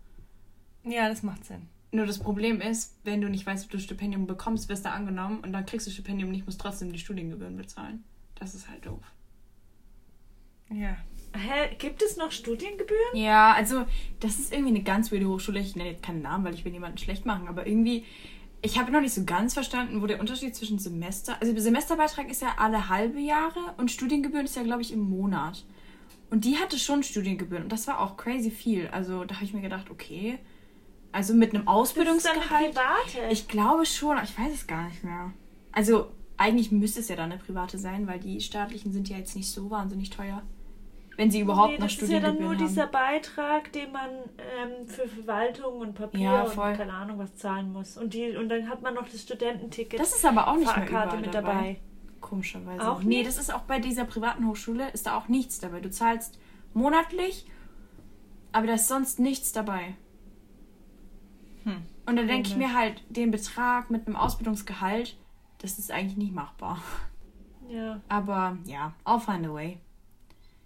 [0.84, 1.68] Ja, das macht Sinn.
[1.92, 5.40] Nur das Problem ist, wenn du nicht weißt, ob du Stipendium bekommst, wirst du angenommen
[5.40, 8.02] und dann kriegst du Stipendium nicht, musst trotzdem die Studiengebühren bezahlen.
[8.36, 9.02] Das ist halt doof.
[10.74, 10.96] Ja.
[11.34, 13.14] Hä, gibt es noch Studiengebühren?
[13.14, 13.86] Ja, also
[14.20, 15.60] das ist irgendwie eine ganz weirde Hochschule.
[15.60, 18.04] Ich nenne jetzt keinen Namen, weil ich will niemanden schlecht machen, aber irgendwie,
[18.60, 22.42] ich habe noch nicht so ganz verstanden, wo der Unterschied zwischen Semester, also Semesterbeitrag ist
[22.42, 25.64] ja alle halbe Jahre und Studiengebühren ist ja, glaube ich, im Monat.
[26.30, 28.88] Und die hatte schon Studiengebühren und das war auch crazy viel.
[28.88, 30.38] Also da habe ich mir gedacht, okay,
[31.12, 32.74] also mit einem Ausbildungsgehalt.
[33.30, 35.32] Ich glaube schon, ich weiß es gar nicht mehr.
[35.72, 39.36] Also eigentlich müsste es ja dann eine private sein, weil die staatlichen sind ja jetzt
[39.36, 40.42] nicht so wahnsinnig teuer.
[41.16, 42.92] Wenn sie überhaupt nee, noch das ist ja dann nur Studiengebühren dieser haben.
[42.92, 47.96] Beitrag, den man ähm, für Verwaltung und Papier Ja, und keine Ahnung was zahlen muss.
[47.96, 50.00] Und, die, und dann hat man noch das Studententicket.
[50.00, 51.52] Das ist aber auch nicht mehr überall mit dabei.
[51.52, 51.80] dabei.
[52.20, 52.90] Komischerweise.
[52.90, 55.80] Auch nee, das ist auch bei dieser privaten Hochschule, ist da auch nichts dabei.
[55.80, 56.38] Du zahlst
[56.72, 57.46] monatlich,
[58.52, 59.94] aber da ist sonst nichts dabei.
[61.64, 61.82] Hm.
[62.06, 65.16] Und dann denke ich mir halt, den Betrag mit einem Ausbildungsgehalt,
[65.58, 66.80] das ist eigentlich nicht machbar.
[67.68, 68.00] Ja.
[68.08, 69.78] Aber ja, I'll find a way.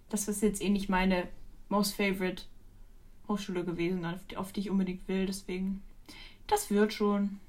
[0.09, 1.27] Das ist jetzt eh nicht meine
[1.69, 2.43] most favorite
[3.27, 5.83] Hochschule gewesen, auf die, auf die ich unbedingt will, deswegen.
[6.47, 7.39] Das wird schon.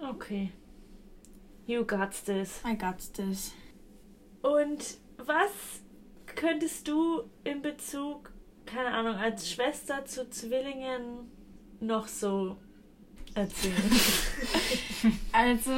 [0.00, 0.52] Okay.
[1.66, 2.60] You got this.
[2.64, 3.52] I got this.
[4.42, 5.82] Und was
[6.26, 8.32] könntest du in Bezug,
[8.64, 11.30] keine Ahnung, als Schwester zu Zwillingen
[11.80, 12.56] noch so
[13.34, 13.74] erzählen?
[15.32, 15.70] Also,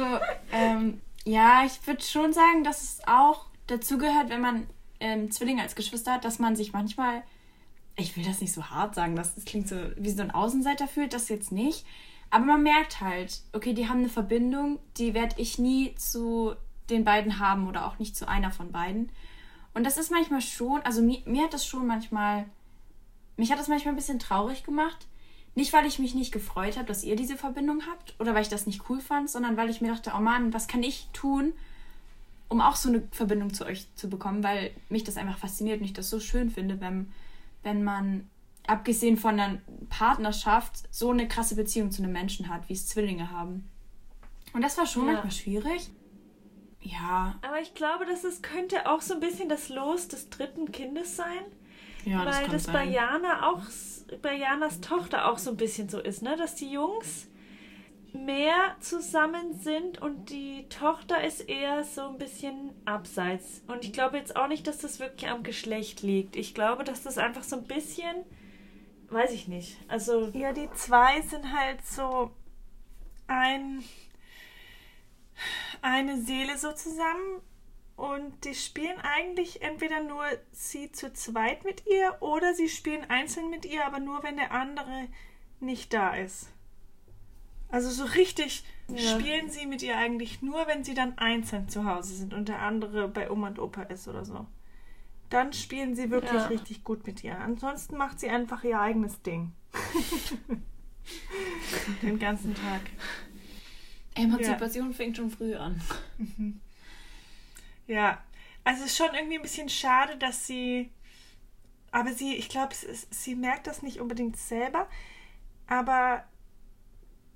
[0.51, 4.67] ähm, ja, ich würde schon sagen, dass es auch dazugehört, wenn man
[5.03, 7.23] ähm, Zwillinge als Geschwister hat, dass man sich manchmal,
[7.97, 10.87] ich will das nicht so hart sagen, das, das klingt so wie so ein Außenseiter
[10.87, 11.85] fühlt, das jetzt nicht.
[12.29, 16.55] Aber man merkt halt, okay, die haben eine Verbindung, die werde ich nie zu
[16.89, 19.11] den beiden haben oder auch nicht zu einer von beiden.
[19.73, 22.45] Und das ist manchmal schon, also mir, mir hat das schon manchmal,
[23.35, 25.05] mich hat das manchmal ein bisschen traurig gemacht.
[25.55, 28.49] Nicht, weil ich mich nicht gefreut habe, dass ihr diese Verbindung habt oder weil ich
[28.49, 31.53] das nicht cool fand, sondern weil ich mir dachte, oh Mann, was kann ich tun,
[32.49, 35.85] um auch so eine Verbindung zu euch zu bekommen, weil mich das einfach fasziniert und
[35.85, 37.11] ich das so schön finde, wenn,
[37.63, 38.29] wenn man,
[38.67, 43.31] abgesehen von einer Partnerschaft, so eine krasse Beziehung zu einem Menschen hat, wie es Zwillinge
[43.31, 43.69] haben.
[44.53, 45.13] Und das war schon Ja.
[45.13, 45.89] manchmal schwierig.
[46.81, 50.71] Ja, Aber ich glaube, dass es könnte auch so ein bisschen das Los des dritten
[50.71, 51.39] Kindes sein.
[52.05, 52.83] ja, das weil kann das bei.
[52.85, 53.61] Jana auch,
[54.21, 56.35] bei Janas Tochter auch so ein bisschen so ist, ne?
[56.37, 57.27] Dass die Jungs
[58.13, 63.63] mehr zusammen sind und die Tochter ist eher so ein bisschen abseits.
[63.67, 66.35] Und ich glaube jetzt auch nicht, dass das wirklich am Geschlecht liegt.
[66.35, 68.15] Ich glaube, dass das einfach so ein bisschen,
[69.09, 69.77] weiß ich nicht.
[69.87, 72.31] Also Ja, die zwei sind halt so
[73.27, 73.83] ein,
[75.81, 77.41] eine Seele so zusammen
[77.95, 83.49] und die spielen eigentlich entweder nur sie zu zweit mit ihr oder sie spielen einzeln
[83.49, 85.07] mit ihr, aber nur wenn der andere
[85.59, 86.49] nicht da ist.
[87.73, 89.19] Also so richtig Ja.
[89.19, 92.61] spielen sie mit ihr eigentlich nur, wenn sie dann einzeln zu Hause sind und der
[92.61, 94.45] andere bei Oma und Opa ist oder so.
[95.31, 96.45] Dann spielen sie wirklich Ja.
[96.47, 97.39] richtig gut mit ihr.
[97.39, 99.53] Ansonsten macht sie einfach ihr eigenes Ding.
[102.03, 102.81] Den ganzen Tag.
[104.15, 105.81] Emanzipation fängt schon früh an.
[107.87, 108.21] Ja,
[108.63, 110.91] also es ist schon irgendwie ein bisschen schade, dass sie.
[111.91, 112.75] Aber sie, ich glaube,
[113.09, 114.87] sie merkt das nicht unbedingt selber.
[115.65, 116.23] Aber.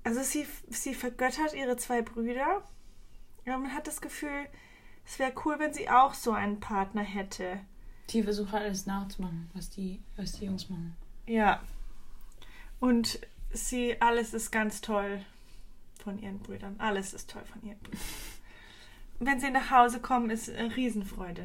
[0.08, 2.62] Also sie, sie vergöttert ihre zwei Brüder.
[3.44, 4.46] Ja, man hat das Gefühl,
[5.04, 7.60] es wäre cool, wenn sie auch so einen Partner hätte.
[8.08, 10.96] Die versucht alles nachzumachen, was die, was die Jungs machen.
[11.26, 11.62] Ja.
[12.80, 13.20] Und
[13.52, 15.22] sie, alles ist ganz toll
[16.02, 16.76] von ihren Brüdern.
[16.78, 18.00] Alles ist toll von ihren Brüdern.
[19.18, 21.44] Wenn sie nach Hause kommen, ist äh, Riesenfreude.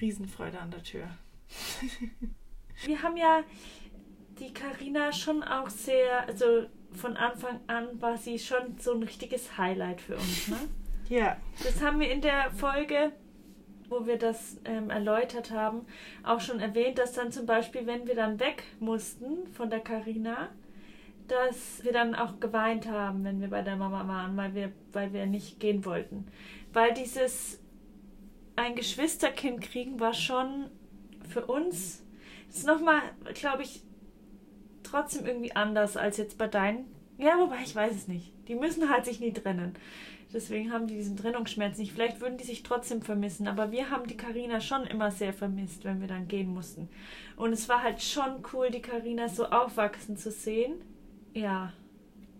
[0.00, 1.16] Riesenfreude an der Tür.
[2.86, 3.44] wir haben ja
[4.40, 9.58] die Karina schon auch sehr, also von Anfang an war sie schon so ein richtiges
[9.58, 10.56] Highlight für uns, ne?
[11.08, 11.36] Ja.
[11.62, 13.12] Das haben wir in der Folge,
[13.88, 15.86] wo wir das ähm, erläutert haben,
[16.24, 20.48] auch schon erwähnt, dass dann zum Beispiel, wenn wir dann weg mussten von der Karina,
[21.28, 25.12] dass wir dann auch geweint haben, wenn wir bei der Mama waren, weil wir, weil
[25.12, 26.26] wir nicht gehen wollten.
[26.72, 27.60] Weil dieses
[28.56, 30.70] ein Geschwisterkind kriegen war schon
[31.28, 32.04] für uns,
[32.48, 33.02] das ist nochmal,
[33.34, 33.82] glaube ich,
[34.90, 36.84] trotzdem irgendwie anders als jetzt bei deinen.
[37.18, 38.32] Ja, wobei ich weiß es nicht.
[38.48, 39.74] Die müssen halt sich nie trennen.
[40.32, 41.92] Deswegen haben die diesen Trennungsschmerz nicht.
[41.92, 45.84] Vielleicht würden die sich trotzdem vermissen, aber wir haben die Karina schon immer sehr vermisst,
[45.84, 46.88] wenn wir dann gehen mussten.
[47.36, 50.74] Und es war halt schon cool, die Karina so aufwachsen zu sehen.
[51.32, 51.72] Ja.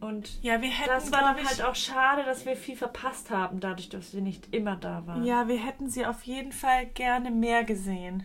[0.01, 3.31] Und Ja, wir hätten, das war dann ich, halt auch schade, dass wir viel verpasst
[3.31, 5.25] haben, dadurch, dass wir nicht immer da waren.
[5.25, 8.25] Ja, wir hätten sie auf jeden Fall gerne mehr gesehen.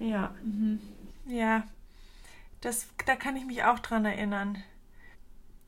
[0.00, 0.34] Ja.
[1.26, 1.64] Ja.
[2.62, 4.62] Das, da kann ich mich auch dran erinnern.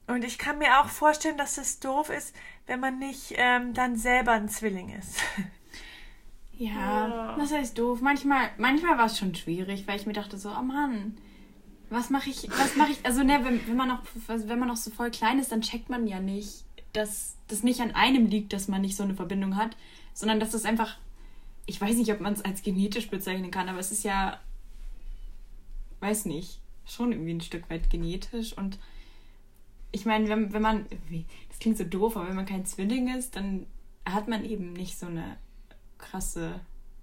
[0.07, 2.35] Und ich kann mir auch vorstellen, dass es doof ist,
[2.67, 5.19] wenn man nicht ähm, dann selber ein Zwilling ist.
[6.57, 8.01] Ja, das heißt doof.
[8.01, 11.17] Manchmal, manchmal war es schon schwierig, weil ich mir dachte so, oh Mann,
[11.91, 14.77] was mache ich, was mache ich, also ne, wenn, wenn man noch, wenn man noch
[14.77, 18.53] so voll klein ist, dann checkt man ja nicht, dass das nicht an einem liegt,
[18.53, 19.77] dass man nicht so eine Verbindung hat,
[20.13, 20.97] sondern dass das einfach,
[21.67, 24.39] ich weiß nicht, ob man es als genetisch bezeichnen kann, aber es ist ja,
[26.01, 28.79] weiß nicht, schon irgendwie ein Stück weit genetisch und
[29.95, 30.87] ich meine, wenn, wenn man,
[31.49, 33.67] das klingt so doof, aber wenn man kein Zwilling ist, dann
[34.05, 35.37] hat man eben nicht so eine
[35.99, 36.61] krasse.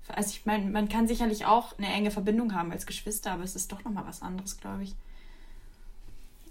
[0.09, 3.55] Also ich meine, man kann sicherlich auch eine enge Verbindung haben als Geschwister, aber es
[3.55, 4.95] ist doch nochmal was anderes, glaube ich.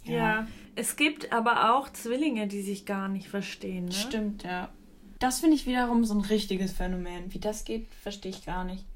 [0.04, 0.14] Ja.
[0.14, 0.46] ja.
[0.76, 3.86] Es gibt aber auch Zwillinge, die sich gar nicht verstehen.
[3.86, 3.92] Ne?
[3.92, 4.70] Stimmt, ja.
[5.18, 7.34] Das finde ich wiederum so ein richtiges Phänomen.
[7.34, 8.86] Wie das geht, verstehe ich gar nicht.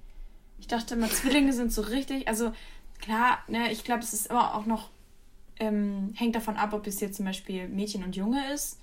[0.59, 2.27] Ich dachte immer, Zwillinge sind so richtig.
[2.27, 2.53] Also
[3.05, 4.91] klar, ne, ich glaube, es ist immer auch noch,
[5.61, 8.81] ähm, hängt davon ab, ob es jetzt zum Beispiel Mädchen und Junge ist.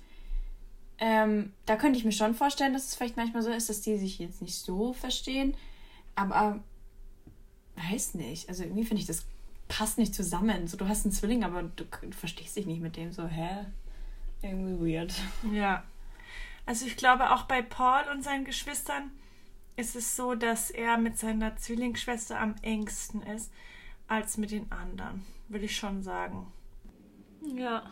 [0.98, 3.98] Ähm, da könnte ich mir schon vorstellen, dass es vielleicht manchmal so ist, dass die
[3.98, 5.54] sich jetzt nicht so verstehen.
[6.14, 6.60] Aber
[7.90, 8.48] weiß nicht.
[8.48, 9.26] Also irgendwie finde ich, das
[9.66, 10.68] passt nicht zusammen.
[10.68, 13.10] So, du hast einen Zwilling, aber du, du verstehst dich nicht mit dem.
[13.12, 13.66] So, hä?
[14.42, 15.12] Irgendwie weird.
[15.52, 15.82] Ja.
[16.64, 19.10] Also ich glaube auch bei Paul und seinen Geschwistern
[19.74, 23.50] ist es so, dass er mit seiner Zwillingsschwester am engsten ist
[24.08, 26.46] als mit den anderen, würde ich schon sagen.
[27.56, 27.82] Ja.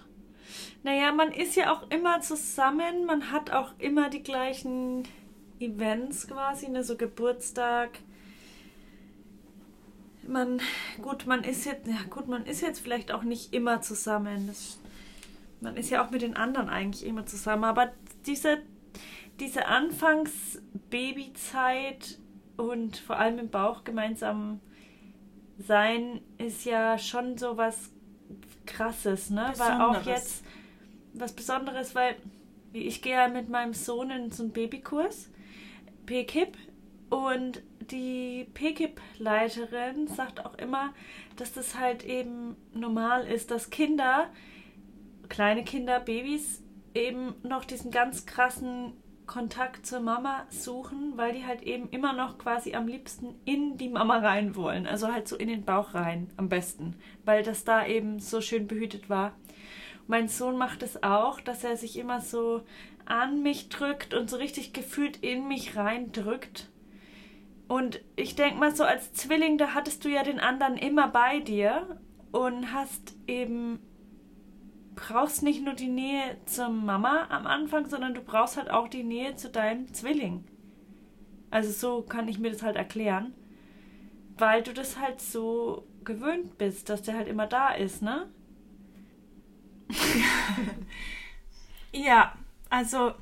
[0.83, 5.05] Naja, man ist ja auch immer zusammen, man hat auch immer die gleichen
[5.61, 7.91] Events quasi, ne, so Geburtstag.
[10.27, 10.61] Man,
[11.03, 14.47] gut, man ist jetzt, ja gut, man ist jetzt vielleicht auch nicht immer zusammen.
[14.47, 14.79] Das,
[15.61, 17.93] man ist ja auch mit den anderen eigentlich immer zusammen, aber
[18.27, 18.59] diese,
[19.39, 22.19] diese Anfangs-Babyzeit
[22.57, 24.61] und vor allem im Bauch gemeinsam
[25.67, 27.91] sein ist ja schon so was
[28.67, 29.49] krasses, ne?
[29.51, 29.81] Besonderes.
[29.81, 30.45] Weil auch jetzt
[31.13, 32.17] was Besonderes, weil
[32.73, 35.29] ich gehe ja mit meinem Sohn in so einen Babykurs,
[36.07, 36.57] PKIP,
[37.11, 40.95] und die PKIP-Leiterin sagt auch immer,
[41.37, 44.31] dass das halt eben normal ist, dass Kinder,
[45.29, 46.63] kleine Kinder, Babys,
[46.95, 48.93] eben noch diesen ganz krassen
[49.31, 53.89] Kontakt zur Mama suchen, weil die halt eben immer noch quasi am liebsten in die
[53.89, 54.89] Mama rein wollen.
[54.89, 58.67] Also halt so in den Bauch rein am besten, weil das da eben so schön
[58.67, 59.37] behütet war.
[60.09, 62.63] Mein Sohn macht es auch, dass er sich immer so
[63.05, 66.69] an mich drückt und so richtig gefühlt in mich reindrückt.
[67.69, 71.39] Und ich denke mal so als Zwilling, da hattest du ja den anderen immer bei
[71.39, 72.01] dir
[72.33, 73.79] und hast eben
[75.09, 79.03] brauchst nicht nur die Nähe zur Mama am Anfang, sondern du brauchst halt auch die
[79.03, 80.45] Nähe zu deinem Zwilling.
[81.51, 83.35] Also so kann ich mir das halt erklären.
[84.37, 88.29] Weil du das halt so gewöhnt bist, dass der halt immer da ist, ne?
[91.93, 92.35] ja,
[92.69, 93.13] also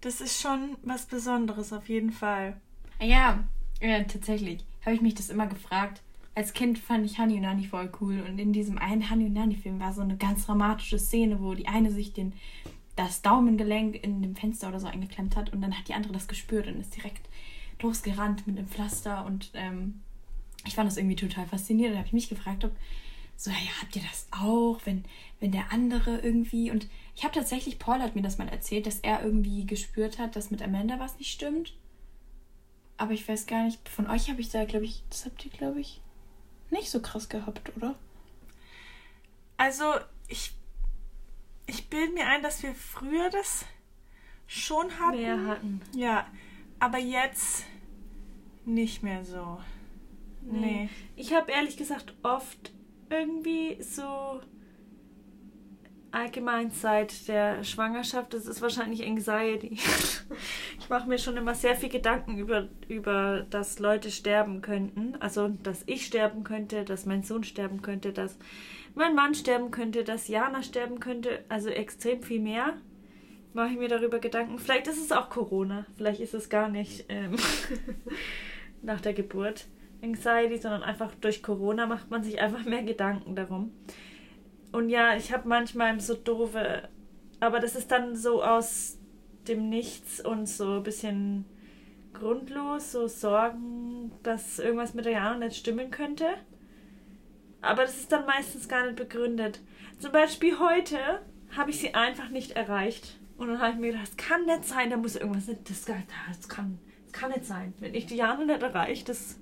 [0.00, 2.60] das ist schon was Besonderes auf jeden Fall.
[3.00, 3.44] Ja,
[3.80, 4.64] ja tatsächlich.
[4.84, 6.02] Habe ich mich das immer gefragt
[6.34, 8.24] als Kind fand ich Hani und Nani voll cool.
[8.26, 11.66] Und in diesem einen Hani und Nani-Film war so eine ganz dramatische Szene, wo die
[11.66, 12.32] eine sich den,
[12.96, 16.28] das Daumengelenk in dem Fenster oder so eingeklemmt hat und dann hat die andere das
[16.28, 17.28] gespürt und ist direkt
[17.80, 19.24] losgerannt mit dem Pflaster.
[19.26, 20.00] Und ähm,
[20.66, 21.94] ich fand das irgendwie total faszinierend.
[21.94, 22.72] Da habe ich mich gefragt, ob
[23.36, 25.04] so, ja, habt ihr das auch, wenn,
[25.40, 26.70] wenn der andere irgendwie.
[26.70, 30.36] Und ich habe tatsächlich, Paul hat mir das mal erzählt, dass er irgendwie gespürt hat,
[30.36, 31.74] dass mit Amanda was nicht stimmt.
[32.98, 35.50] Aber ich weiß gar nicht, von euch habe ich da, glaube ich, das habt ihr,
[35.50, 36.02] glaube ich,
[36.70, 37.94] nicht so krass gehabt, oder?
[39.56, 39.84] Also,
[40.28, 40.54] ich,
[41.66, 43.64] ich bilde mir ein, dass wir früher das
[44.46, 45.20] schon hatten.
[45.20, 45.80] Mehr hatten.
[45.94, 46.26] Ja,
[46.78, 47.64] aber jetzt
[48.64, 49.60] nicht mehr so.
[50.42, 50.58] Nee.
[50.58, 50.88] nee.
[51.16, 52.72] Ich habe ehrlich gesagt oft
[53.10, 54.40] irgendwie so
[56.12, 59.78] allgemein seit der Schwangerschaft, das ist wahrscheinlich Anxiety.
[60.78, 65.16] ich mache mir schon immer sehr viel Gedanken über, über, dass Leute sterben könnten.
[65.20, 68.38] Also, dass ich sterben könnte, dass mein Sohn sterben könnte, dass
[68.94, 71.44] mein Mann sterben könnte, dass Jana sterben könnte.
[71.48, 72.74] Also extrem viel mehr
[73.52, 74.58] mache ich mir darüber Gedanken.
[74.58, 75.86] Vielleicht ist es auch Corona.
[75.96, 77.36] Vielleicht ist es gar nicht ähm,
[78.82, 79.66] nach der Geburt
[80.02, 83.72] Anxiety, sondern einfach durch Corona macht man sich einfach mehr Gedanken darum.
[84.72, 86.88] Und ja, ich habe manchmal so doofe,
[87.40, 88.98] aber das ist dann so aus
[89.48, 91.44] dem Nichts und so ein bisschen
[92.12, 96.26] grundlos, so Sorgen, dass irgendwas mit der Jana nicht stimmen könnte.
[97.62, 99.60] Aber das ist dann meistens gar nicht begründet.
[99.98, 101.20] Zum Beispiel heute
[101.56, 103.18] habe ich sie einfach nicht erreicht.
[103.36, 105.84] Und dann habe ich mir gedacht, das kann nicht sein, da muss irgendwas nicht, das,
[105.84, 107.74] das, kann, das kann nicht sein.
[107.78, 109.38] Wenn ich die Jana nicht erreiche, das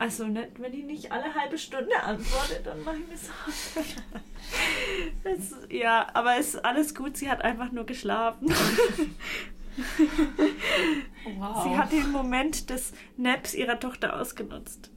[0.00, 4.02] also nicht, wenn die nicht alle halbe Stunde antwortet, dann mache ich mir Sorgen.
[5.24, 7.18] das, ja, aber es ist alles gut.
[7.18, 8.48] Sie hat einfach nur geschlafen.
[11.38, 11.64] wow.
[11.64, 14.90] Sie hat den Moment des Naps ihrer Tochter ausgenutzt.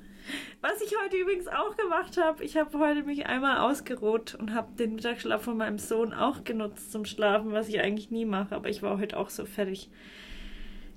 [0.62, 4.72] Was ich heute übrigens auch gemacht habe, ich habe heute mich einmal ausgeruht und habe
[4.78, 8.70] den Mittagsschlaf von meinem Sohn auch genutzt zum Schlafen, was ich eigentlich nie mache, aber
[8.70, 9.90] ich war heute auch so fertig.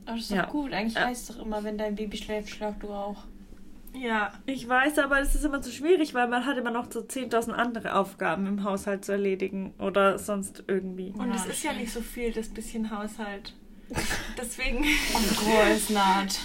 [0.05, 0.45] Aber das ist ja.
[0.45, 0.73] doch gut.
[0.73, 1.07] Eigentlich ja.
[1.07, 3.25] heißt es doch immer, wenn dein Baby schläft, schlaf du auch.
[4.03, 7.01] Ja, ich weiß, aber es ist immer zu schwierig, weil man hat immer noch so
[7.01, 11.13] 10.000 andere Aufgaben im Haushalt zu erledigen oder sonst irgendwie.
[11.17, 13.55] Und es ist ja nicht so viel, das bisschen Haushalt.
[14.39, 16.41] Deswegen, Und Groß naht.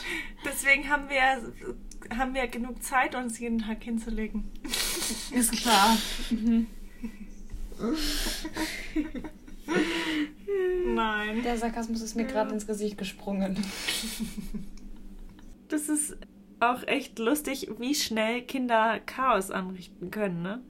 [0.46, 4.52] deswegen haben wir, haben wir genug Zeit, uns jeden Tag hinzulegen.
[5.32, 5.98] Ist klar.
[6.30, 6.68] Mhm.
[10.94, 11.44] Nein.
[11.44, 13.58] Der Sarkasmus ist mir gerade ins Gesicht gesprungen.
[15.70, 16.18] Das ist
[16.62, 20.62] auch echt lustig, wie schnell Kinder Chaos anrichten können, ne?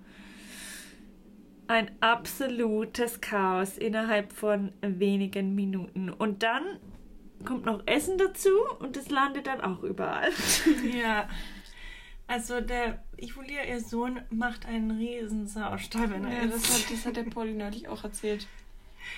[1.68, 6.10] Ein absolutes Chaos innerhalb von wenigen Minuten.
[6.10, 6.64] Und dann
[7.46, 10.30] kommt noch Essen dazu und es landet dann auch überall.
[10.94, 11.28] Ja.
[12.28, 16.86] Also der Julia, ihr Sohn, macht einen riesen Saustall, wenn er Ja, das isst.
[16.86, 18.48] hat, das hat der Polly neulich auch erzählt.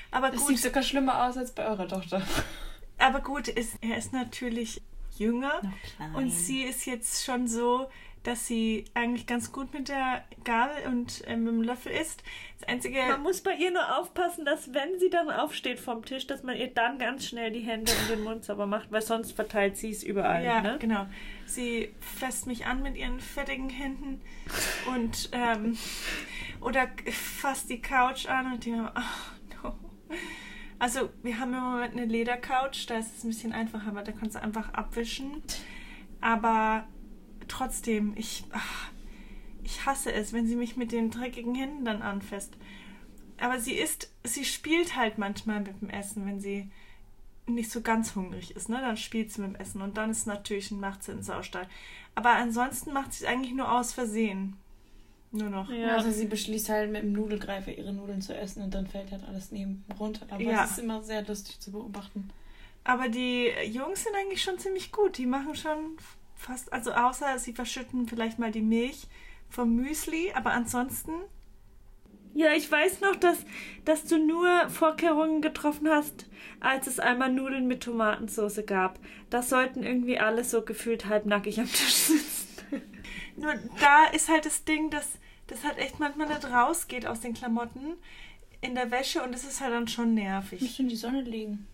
[0.10, 2.22] Aber Das gut, sieht sogar schlimmer aus als bei eurer Tochter.
[2.98, 4.82] aber gut, ist, er ist natürlich
[5.18, 5.62] jünger
[6.14, 7.88] und sie ist jetzt schon so,
[8.24, 12.24] dass sie eigentlich ganz gut mit der Gabel und äh, mit dem Löffel isst.
[12.60, 16.26] Das einzige, Man muss bei ihr nur aufpassen, dass wenn sie dann aufsteht vom Tisch,
[16.26, 19.34] dass man ihr dann ganz schnell die Hände und den Mund sauber macht, weil sonst
[19.34, 20.44] verteilt sie es überall.
[20.44, 20.78] ja, ne?
[20.80, 21.06] genau.
[21.46, 24.22] Sie fasst mich an mit ihren fettigen Händen
[24.96, 25.78] und ähm,
[26.62, 29.34] oder fasst die Couch an und die ach
[29.64, 29.76] no.
[30.84, 34.12] Also wir haben im Moment eine Ledercouch, da ist es ein bisschen einfacher, weil da
[34.12, 35.42] kannst du einfach abwischen.
[36.20, 36.86] Aber
[37.48, 38.90] trotzdem, ich, ach,
[39.64, 42.58] ich hasse es, wenn sie mich mit den dreckigen Händen dann anfasst.
[43.40, 46.70] Aber sie ist, sie spielt halt manchmal mit dem Essen, wenn sie
[47.48, 48.82] nicht so ganz hungrig ist, ne?
[48.82, 51.70] Dann spielt sie mit dem Essen und dann ist natürlich macht einen Saustall.
[52.14, 54.58] Aber ansonsten macht sie es eigentlich nur aus Versehen.
[55.34, 55.70] Nur noch.
[55.70, 55.96] Ja.
[55.98, 59.24] Also sie beschließt halt mit dem Nudelgreifer ihre Nudeln zu essen und dann fällt halt
[59.28, 60.26] alles neben runter.
[60.30, 60.64] Aber Ja.
[60.64, 62.30] es ist immer sehr lustig zu beobachten.
[62.84, 65.18] Aber die Jungs sind eigentlich schon ziemlich gut.
[65.18, 65.98] Die machen schon
[66.36, 69.08] fast, also außer sie verschütten vielleicht mal die Milch
[69.50, 71.12] vom Müsli, aber ansonsten
[72.36, 73.38] Ja, ich weiß noch, dass,
[73.86, 76.26] dass du nur Vorkehrungen getroffen hast,
[76.60, 79.00] als es einmal Nudeln mit Tomatensauce gab.
[79.30, 82.82] Da sollten irgendwie alle so gefühlt halbnackig am Tisch sitzen.
[83.38, 85.10] Nur da ist halt das Ding, dass
[85.54, 87.94] das halt echt manchmal nicht rausgeht aus den Klamotten
[88.62, 90.62] in der Wäsche und das ist halt dann schon nervig.
[90.62, 91.68] Müsste in die Sonne legen.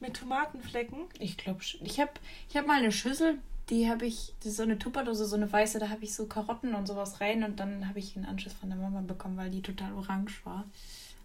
[0.00, 0.98] Mit Tomatenflecken.
[1.18, 1.84] Ich glaube schon.
[1.84, 2.12] Ich habe
[2.48, 3.38] ich hab mal eine Schüssel,
[3.68, 6.26] die habe ich, das ist so eine Tupperdose, so eine weiße, da habe ich so
[6.26, 9.50] Karotten und sowas rein und dann habe ich einen Anschluss von der Mama bekommen, weil
[9.50, 10.64] die total orange war.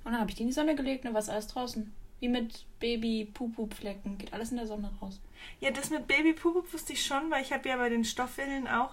[0.03, 1.91] Und dann habe ich die in die Sonne gelegt und dann war es alles draußen.
[2.20, 4.18] Wie mit Baby-Pupu-Flecken.
[4.18, 5.20] Geht alles in der Sonne raus.
[5.59, 8.91] Ja, das mit Babypuppe wusste ich schon, weil ich habe ja bei den Stoffwindeln auch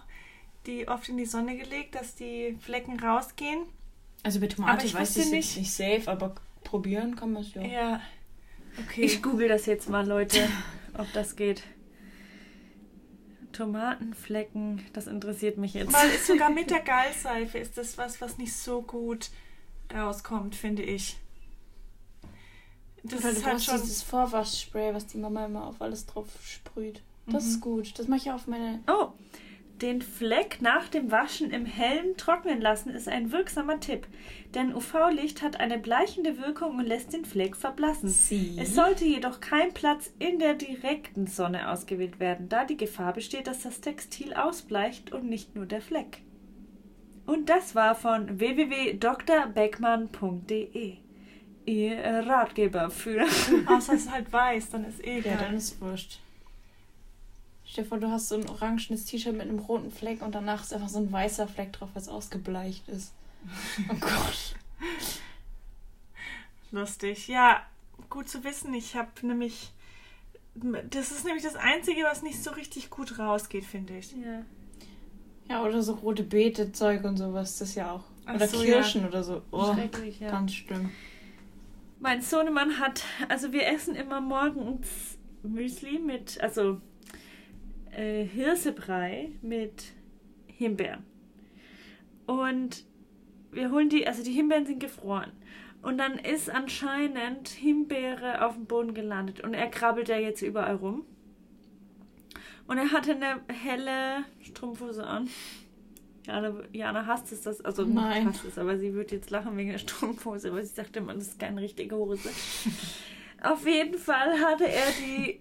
[0.66, 3.64] die oft in die Sonne gelegt, dass die Flecken rausgehen.
[4.22, 6.34] Also bei Aber Tomate ich weiß ich nicht- nicht safe, aber
[6.64, 7.62] probieren kann man es ja.
[7.62, 8.00] Ja.
[8.86, 9.02] Okay.
[9.02, 10.48] Ich google das jetzt mal, Leute,
[10.96, 11.62] ob das geht.
[13.52, 15.92] Tomatenflecken, das interessiert mich jetzt.
[15.92, 19.30] Weil es sogar mit der Gallseife ist das was, was nicht so gut
[19.92, 21.18] rauskommt, finde ich.
[23.02, 23.80] Das Oder ist du halt schon.
[23.82, 27.02] dieses Vorwaschspray, was die Mama immer auf alles drauf sprüht.
[27.26, 27.50] Das Mhm.
[27.50, 27.98] ist gut.
[27.98, 28.80] Das mache ich auf meine.
[28.86, 29.08] Oh,
[29.82, 34.06] den Fleck nach dem Waschen im Hellen trocknen lassen ist ein wirksamer Tipp,
[34.54, 38.08] denn UV-Licht hat eine bleichende Wirkung und lässt den Fleck verblassen.
[38.08, 38.56] Sie.
[38.60, 43.46] Es sollte jedoch kein Platz in der direkten Sonne ausgewählt werden, da die Gefahr besteht,
[43.48, 46.22] dass das Textil ausbleicht und nicht nur der Fleck.
[47.26, 50.96] Und das war von www.drbeckmann.de.
[51.64, 53.22] Ihr Ratgeber für.
[53.66, 55.36] Außer es ist halt weiß, dann ist eh Ja, egal.
[55.38, 56.18] dann ist wurscht.
[57.72, 60.62] Stell dir vor, du hast so ein orangenes T-Shirt mit einem roten Fleck und danach
[60.62, 63.14] ist einfach so ein weißer Fleck drauf, weil es ausgebleicht ist.
[63.88, 64.56] Oh Gott.
[66.70, 67.28] Lustig.
[67.28, 67.62] Ja,
[68.10, 68.74] gut zu wissen.
[68.74, 69.72] Ich habe nämlich.
[70.90, 74.12] Das ist nämlich das Einzige, was nicht so richtig gut rausgeht, finde ich.
[74.12, 74.44] Ja.
[75.48, 78.04] Ja, oder so rote Beete-Zeug und sowas, das ist ja auch.
[78.26, 79.40] Ach Oder so, Kirschen oder so.
[79.50, 80.30] Oh, Schrecklich, ja.
[80.30, 80.90] ganz schlimm.
[82.00, 86.82] Mein Sohnemann hat, also wir essen immer morgens Müsli mit, also
[87.92, 89.92] äh, Hirsebrei mit
[90.46, 91.04] Himbeeren.
[92.26, 92.84] Und
[93.50, 95.32] wir holen die, also die Himbeeren sind gefroren.
[95.82, 100.76] Und dann ist anscheinend Himbeere auf dem Boden gelandet und er krabbelt ja jetzt überall
[100.76, 101.04] rum.
[102.68, 105.28] Und er hatte eine helle Strumpfhose an.
[106.24, 108.28] Jana, Jana hasst es, das, also Nein.
[108.28, 111.28] hasst es, aber sie wird jetzt lachen wegen der Strumpfhose, weil sie sagte immer, das
[111.28, 112.30] ist keine richtige Hose.
[113.42, 115.40] Auf jeden Fall hatte er die.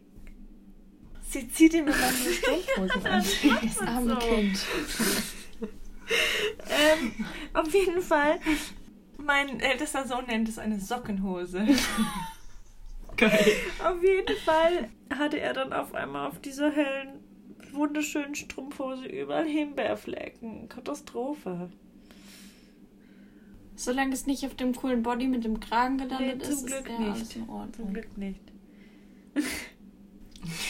[1.31, 3.23] Sie zieht ihm immer nur Strumpfhosen an.
[3.63, 4.15] Das arme So.
[4.27, 4.65] Kind.
[6.69, 8.39] ähm, auf jeden Fall.
[9.17, 11.65] Mein ältester Sohn nennt es eine Sockenhose.
[13.17, 13.51] Geil.
[13.83, 17.19] Auf jeden Fall hatte er dann auf einmal auf dieser hellen,
[17.71, 20.67] wunderschönen Strumpfhose überall Himbeerflecken.
[20.67, 21.69] Katastrophe.
[23.75, 26.73] Solange es nicht auf dem coolen Body mit dem Kragen gelandet Nee, ist, zum ist
[26.73, 27.11] Glück der nicht.
[27.11, 27.73] alles in Ordnung.
[27.73, 28.41] Zum Glück nicht.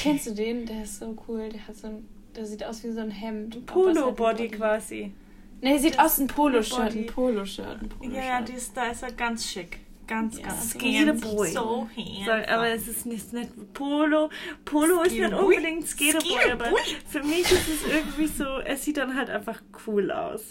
[0.01, 0.65] Kennst du den?
[0.65, 1.49] Der ist so cool.
[1.49, 2.07] Der hat so ein.
[2.36, 3.55] Der sieht aus wie so ein Hemd.
[3.55, 5.13] hat Polo-Body ein quasi.
[5.61, 6.95] Nee, sieht Das aus wie ein Poloshirt.
[6.95, 7.89] Ein Poloshirt.
[7.89, 8.15] Poloshirt.
[8.15, 9.80] Ja, ja, dies, da ist er ganz schick.
[10.07, 11.51] Ganz, Ja, ganz Skaterboy.
[11.51, 11.88] So
[12.26, 14.30] Sag, aber es ist nicht, nicht Polo.
[14.65, 16.65] Polo ist nicht unbedingt Skaterboy, aber
[17.07, 20.41] für mich ist es irgendwie so, es sieht dann halt einfach cool aus.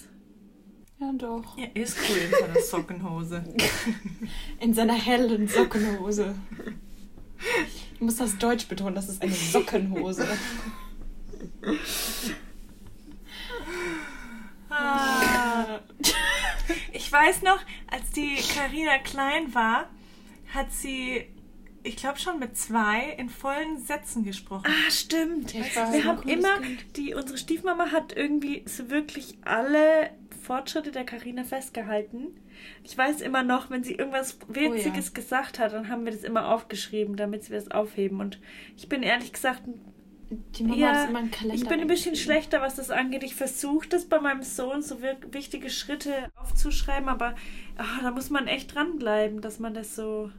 [0.99, 1.59] Ja, doch.
[1.59, 3.43] Er ist cool in seiner Sockenhose.
[4.61, 6.35] In seiner hellen Sockenhose.
[8.01, 10.27] Ich muss das Deutsch betonen, das ist eine Sockenhose.
[14.71, 15.81] Ah.
[16.95, 17.59] Ich weiß noch,
[17.91, 19.91] als die Karina klein war,
[20.55, 21.27] hat sie,
[21.83, 24.65] ich glaube schon mit zwei, in vollen Sätzen gesprochen.
[24.67, 25.53] Ah, stimmt.
[25.53, 26.57] Wir haben immer,
[26.97, 30.09] die, unsere Stiefmama hat irgendwie so wirklich alle
[30.51, 32.37] Fortschritte der Karina festgehalten.
[32.83, 36.53] Ich weiß immer noch, wenn sie irgendwas Witziges gesagt hat, dann haben wir das immer
[36.53, 38.19] aufgeschrieben, damit wir es aufheben.
[38.19, 38.41] Und
[38.77, 39.63] ich bin ehrlich gesagt,
[40.59, 41.55] Die Mama ja, immer einen Kalender.
[41.55, 43.23] ich bin ein bisschen schlechter, was das angeht.
[43.23, 47.37] Ich versuche das bei meinem Sohn so wichtige Schritte aufzuschreiben, aber
[47.77, 50.33] ah, da muss man echt dranbleiben, dass man das so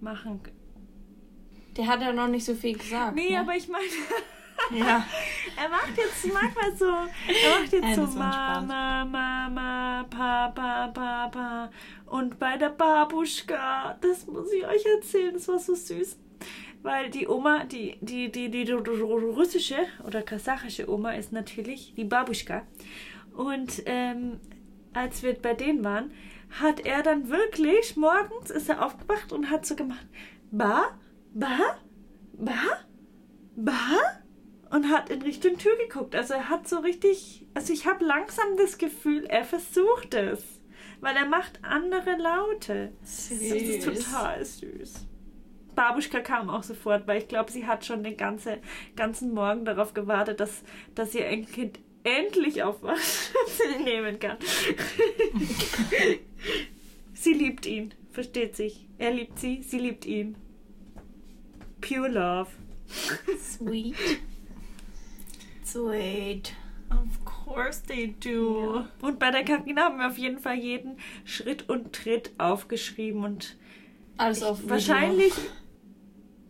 [0.00, 0.54] machen kann.
[1.76, 3.16] Der hat ja noch nicht so viel gesagt.
[3.16, 3.40] Nee, ne?
[3.40, 3.82] aber ich meine.
[4.70, 5.06] Ja.
[5.56, 8.18] Er macht jetzt manchmal so, er macht jetzt so.
[8.18, 11.70] Mama, Mama, Papa, Papa
[12.06, 16.18] und bei der Babuschka, das muss ich euch erzählen, das war so süß.
[16.82, 22.62] Weil die Oma, die, die, die, die, russische oder kasachische Oma ist natürlich die Babuschka.
[23.36, 24.40] Und ähm,
[24.92, 26.10] als wir bei denen waren,
[26.60, 30.06] hat er dann wirklich, morgens ist er aufgewacht und hat so gemacht,
[30.50, 30.98] Ba,
[31.32, 31.78] Ba,
[32.32, 32.84] Ba,
[33.56, 34.13] Ba
[34.74, 36.16] und hat in Richtung Tür geguckt.
[36.16, 40.42] Also er hat so richtig, also ich habe langsam das Gefühl, er versucht es,
[41.00, 42.92] weil er macht andere Laute.
[43.00, 44.04] Das ist Süß.
[44.04, 45.06] total süß.
[45.76, 48.58] Babuschka kam auch sofort, weil ich glaube, sie hat schon den ganze,
[48.96, 50.64] ganzen Morgen darauf gewartet, dass,
[50.96, 53.00] dass ihr Enkelkind endlich aufwacht
[53.76, 54.38] und nehmen kann.
[57.14, 58.88] sie liebt ihn, versteht sich.
[58.98, 60.36] Er liebt sie, sie liebt ihn.
[61.80, 62.50] Pure Love.
[63.38, 63.96] Sweet.
[65.64, 66.54] Sweet.
[66.90, 68.84] Of course they do.
[69.00, 73.56] Und bei der Karina haben wir auf jeden Fall jeden Schritt und Tritt aufgeschrieben und
[74.16, 74.70] Alles auf Video.
[74.70, 75.32] wahrscheinlich.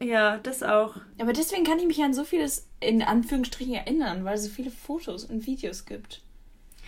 [0.02, 0.96] Ja, das auch.
[1.18, 4.70] Aber deswegen kann ich mich an so vieles in Anführungsstrichen erinnern, weil es so viele
[4.70, 6.22] Fotos und Videos gibt.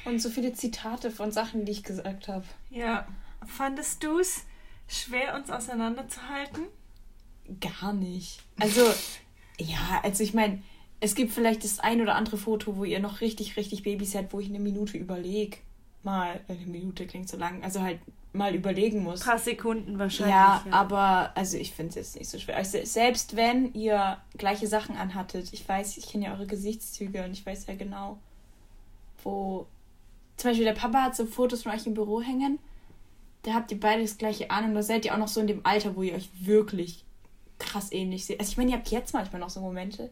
[0.05, 2.45] Und so viele Zitate von Sachen, die ich gesagt habe.
[2.71, 3.07] Ja.
[3.47, 4.45] Fandest du es
[4.89, 6.65] schwer, uns auseinanderzuhalten?
[7.61, 8.41] Gar nicht.
[8.61, 8.83] Also,
[9.59, 10.63] ja, also ich meine,
[11.01, 14.33] es gibt vielleicht das ein oder andere Foto, wo ihr noch richtig, richtig Babys seid,
[14.33, 15.59] wo ich eine Minute überlege.
[16.03, 17.99] Mal, äh, eine Minute klingt so lang, also halt
[18.33, 19.23] mal überlegen muss.
[19.23, 20.35] Ein paar Sekunden wahrscheinlich.
[20.35, 22.57] Ja, aber also ich finde es jetzt nicht so schwer.
[22.57, 27.33] Also, selbst wenn ihr gleiche Sachen anhattet, ich weiß, ich kenne ja eure Gesichtszüge und
[27.33, 28.19] ich weiß ja genau,
[29.23, 29.67] wo.
[30.37, 32.59] Zum Beispiel der Papa hat so Fotos von euch im Büro hängen.
[33.43, 35.47] Da habt ihr beide das gleiche an und da seid ihr auch noch so in
[35.47, 37.05] dem Alter, wo ihr euch wirklich
[37.59, 38.39] krass ähnlich seht.
[38.39, 40.11] Also ich meine, ihr habt jetzt manchmal noch so Momente.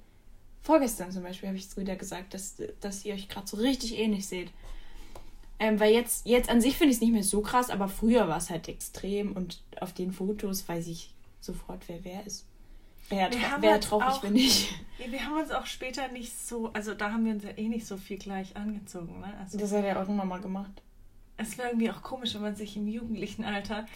[0.64, 3.96] Vorgestern zum Beispiel habe ich es wieder gesagt, dass, dass ihr euch gerade so richtig
[3.98, 4.50] ähnlich seht.
[5.60, 8.26] Ähm, weil jetzt, jetzt an sich finde ich es nicht mehr so krass, aber früher
[8.28, 12.46] war es halt extrem und auf den Fotos weiß ich sofort, wer wer ist.
[13.10, 14.74] Wer, tra wer halt traurig auch- bin ich.
[15.10, 17.86] Wir haben uns auch später nicht so, also da haben wir uns ja eh nicht
[17.86, 19.20] so viel gleich angezogen.
[19.20, 19.34] Ne?
[19.40, 20.70] Also Das hat er auch nochmal gemacht.
[21.36, 23.86] es wäre irgendwie auch komisch, wenn man sich im jugendlichen Alter.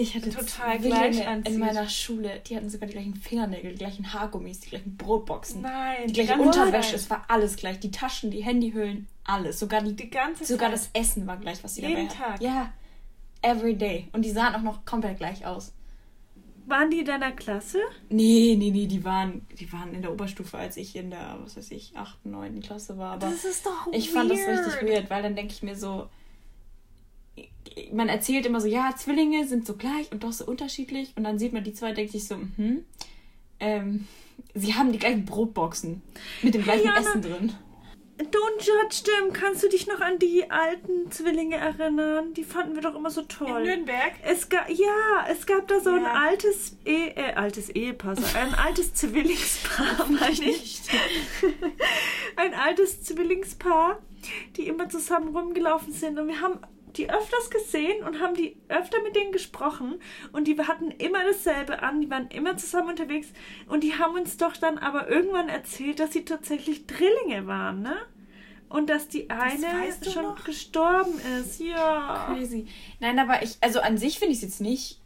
[0.00, 2.40] Ich hatte Total gleich in meiner Schule.
[2.46, 5.60] Die hatten sogar die gleichen Fingernägel, die gleichen Haargummis, die gleichen Brotboxen.
[5.60, 7.80] Nein, Die gleiche Unterwäsche, es war alles gleich.
[7.80, 9.58] Die Taschen, die Handyhüllen, alles.
[9.58, 10.78] Sogar, die, Die ganze sogar Zeit.
[10.78, 12.32] das Essen war gleich, was sie Jeden dabei Tag?
[12.34, 12.44] hatten.
[12.44, 12.72] Ja,
[13.42, 14.08] every day.
[14.12, 15.72] Und die sahen auch noch komplett gleich aus.
[16.66, 17.78] Waren die in deiner Klasse?
[18.08, 21.56] Nee, nee, nee, die waren, die waren in der Oberstufe, als ich in der, was
[21.56, 22.60] weiß ich, 8., 9.
[22.60, 23.14] Klasse war.
[23.14, 26.08] Aber das ist doch ich fand das richtig weird, weil dann denke ich mir so,
[27.92, 31.12] man erzählt immer so, ja, Zwillinge sind so gleich und doch so unterschiedlich.
[31.16, 32.84] Und dann sieht man die zwei, denkt sich so, hm,
[33.60, 34.06] ähm,
[34.54, 36.02] sie haben die gleichen Brotboxen
[36.42, 37.00] mit dem gleichen Jana.
[37.00, 37.54] Essen drin.
[38.18, 39.32] Don't judge them.
[39.32, 42.34] Kannst du dich noch an die alten Zwillinge erinnern?
[42.34, 43.62] Die fanden wir doch immer so In toll.
[43.62, 44.12] Nürnberg.
[44.22, 46.12] Es gab, ja, es gab da so ein Ja.
[46.12, 50.82] altes, e äh, altes Ehepaar, ein altes Zwillingspaar, meine ich.
[52.36, 54.00] ein altes Zwillingspaar,
[54.56, 56.18] die immer zusammen rumgelaufen sind.
[56.18, 56.58] Und wir haben
[56.96, 60.00] die öfters gesehen und haben die öfter mit denen gesprochen.
[60.32, 63.28] Und die hatten immer dasselbe an, die waren immer zusammen unterwegs.
[63.66, 67.96] Und die haben uns doch dann aber irgendwann erzählt, dass sie tatsächlich Drillinge waren, ne?
[68.68, 70.44] Und dass die eine weißt du schon noch?
[70.44, 71.58] gestorben ist.
[71.58, 72.32] Ja.
[72.32, 72.68] Crazy.
[73.00, 75.00] Nein, aber ich, also an sich finde ich es jetzt nicht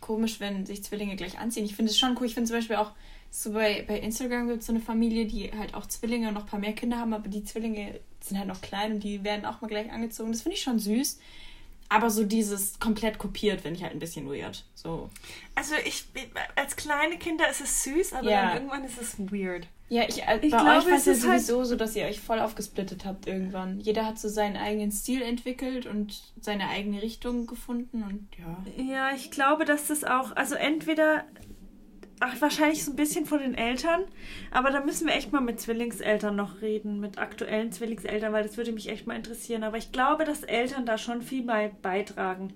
[0.00, 1.66] komisch, wenn sich Zwillinge gleich anziehen.
[1.66, 2.26] Ich finde es schon cool.
[2.26, 2.92] Ich finde zum Beispiel auch,
[3.30, 6.42] so bei, bei Instagram gibt es so eine Familie, die halt auch Zwillinge und noch
[6.42, 9.44] ein paar mehr Kinder haben, aber die Zwillinge sind halt noch klein und die werden
[9.46, 10.32] auch mal gleich angezogen.
[10.32, 11.18] Das finde ich schon süß.
[11.92, 14.64] Aber so dieses komplett kopiert finde ich halt ein bisschen weird.
[14.76, 15.10] So.
[15.56, 16.04] Also ich
[16.54, 18.42] als kleine Kinder ist es süß, aber Ja.
[18.46, 19.66] dann irgendwann ist es weird.
[19.88, 21.96] Ja, ich, äh, Ich bei glaube, euch war es ja ist halt- sowieso so, dass
[21.96, 23.80] ihr euch voll aufgesplittet habt irgendwann.
[23.80, 28.84] Jeder hat so seinen eigenen Stil entwickelt und seine eigene Richtung gefunden und ja.
[28.84, 31.24] Ja, ich glaube, dass das auch, also entweder,
[32.20, 34.02] ach, wahrscheinlich so ein bisschen von den Eltern,
[34.50, 38.56] aber da müssen wir echt mal mit Zwillingseltern noch reden, mit aktuellen Zwillingseltern, weil das
[38.56, 39.64] würde mich echt mal interessieren.
[39.64, 42.52] Aber ich glaube, dass Eltern da schon viel bei beitragen.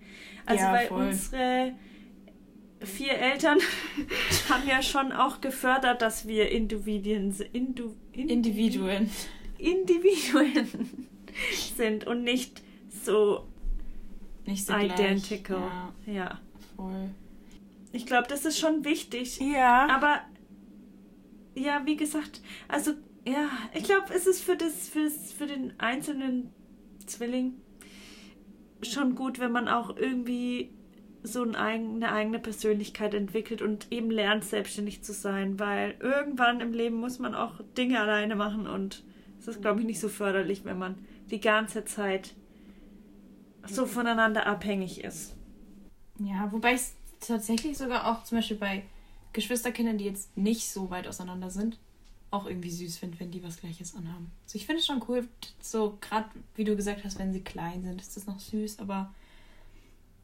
[0.46, 1.06] Also, Ja, weil voll.
[1.08, 1.72] unsere
[2.80, 3.58] vier Eltern
[4.50, 9.10] haben ja schon auch gefördert, dass wir Individuen, Indu, Indi- Individuen.
[9.58, 10.68] Individuen
[11.76, 12.62] sind und nicht
[13.04, 13.46] so
[14.44, 15.56] Nicht so identical.
[16.04, 16.14] Gleich.
[16.14, 16.40] Ja, ja.
[16.76, 17.10] voll.
[17.94, 19.38] Ich glaube, das ist schon wichtig.
[19.40, 19.86] Ja.
[19.88, 20.20] Aber
[21.54, 22.92] ja, wie gesagt, also
[23.24, 26.52] ja, ich glaube, es ist für das, für das, für den einzelnen
[27.06, 27.54] Zwilling
[28.82, 30.72] schon gut, wenn man auch irgendwie
[31.22, 36.96] so eine eigene Persönlichkeit entwickelt und eben lernt, selbstständig zu sein, weil irgendwann im Leben
[36.96, 39.04] muss man auch Dinge alleine machen und
[39.38, 40.98] es ist, glaube ich, nicht so förderlich, wenn man
[41.30, 42.34] die ganze Zeit
[43.66, 45.36] so voneinander abhängig ist.
[46.18, 46.96] Ja, wobei ich es
[47.26, 48.82] tatsächlich sogar auch zum Beispiel bei
[49.32, 51.78] Geschwisterkindern, die jetzt nicht so weit auseinander sind,
[52.30, 54.30] auch irgendwie süß finde, wenn die was Gleiches anhaben.
[54.44, 55.28] Also ich finde es schon cool,
[55.60, 59.12] so gerade wie du gesagt hast, wenn sie klein sind, ist das noch süß, aber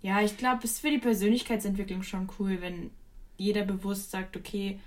[0.02, 2.90] ja, ich glaube, es ist für die Persönlichkeitsentwicklung schon cool, wenn
[3.36, 4.78] jeder bewusst sagt, okay,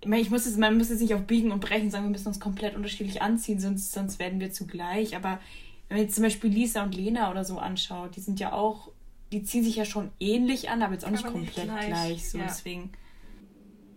[0.00, 2.40] ich muss jetzt, man muss jetzt nicht auf Biegen und Brechen sagen, wir müssen uns
[2.40, 5.16] komplett unterschiedlich anziehen, sonst, sonst werden wir zugleich.
[5.16, 5.40] Aber
[5.88, 8.90] wenn man jetzt zum Beispiel Lisa und Lena oder so anschaut, die sind ja auch,
[9.32, 11.86] die ziehen sich ja schon ähnlich an, aber jetzt auch nicht Aber nicht komplett gleich,
[11.88, 12.30] gleich.
[12.30, 12.44] so ja.
[12.44, 12.92] deswegen.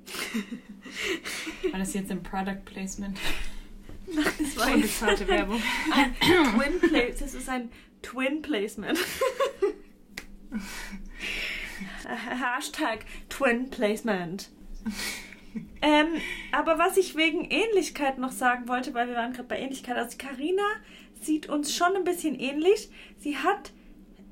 [1.71, 3.17] War das jetzt ein Product Placement?
[4.07, 5.61] Das war Unbezahlte Werbung.
[5.93, 7.19] ein Twin Place.
[7.19, 7.69] Das ist ein
[8.01, 8.97] Twin Placement.
[12.07, 14.49] Hashtag Twin Placement.
[15.82, 16.07] ähm,
[16.51, 20.17] aber was ich wegen Ähnlichkeit noch sagen wollte, weil wir waren gerade bei Ähnlichkeit, also
[20.17, 20.63] Karina
[21.21, 22.89] sieht uns schon ein bisschen ähnlich.
[23.19, 23.71] Sie hat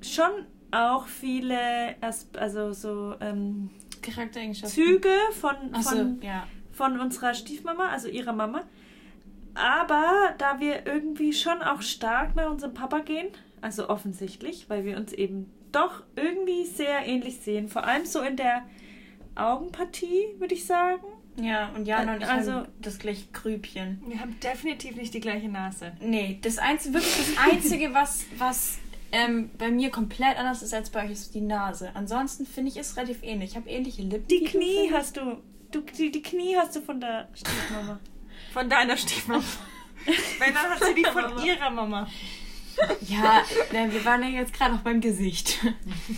[0.02, 0.32] schon
[0.78, 3.70] auch viele, also so ähm,
[4.02, 4.84] Charaktereigenschaften.
[4.84, 5.10] Züge
[5.40, 6.46] von, von ja.
[6.72, 8.64] von unserer Stiefmama, also ihrer Mama.
[9.56, 13.28] Aber da wir irgendwie schon auch stark nach unserem Papa gehen,
[13.60, 18.36] also offensichtlich, weil wir uns eben doch irgendwie sehr ähnlich sehen, vor allem so in
[18.36, 18.64] der
[19.36, 21.04] Augenpartie, würde ich sagen.
[21.40, 24.02] Ja, und Jana und ich Also- haben das gleiche Grübchen.
[24.08, 25.92] Wir haben definitiv nicht die gleiche Nase.
[26.02, 28.80] Nee, das einzige, wirklich das Einzige, was, was
[29.12, 31.92] ähm, bei mir komplett anders ist als bei euch, ist die Nase.
[31.94, 33.52] Ansonsten finde ich es relativ ähnlich.
[33.52, 34.28] Ich habe ähnliche Lippen.
[34.28, 35.42] Die du, Knie hast du,
[35.72, 38.00] du die, die Knie hast du von der Stiefmama.
[38.54, 39.44] Von deiner Stiefmama.
[40.40, 41.44] Wenn, dann hat sie die von Mama.
[41.44, 42.08] ihrer Mama.
[43.08, 45.60] Ja, ne, wir waren ja jetzt gerade noch beim Gesicht.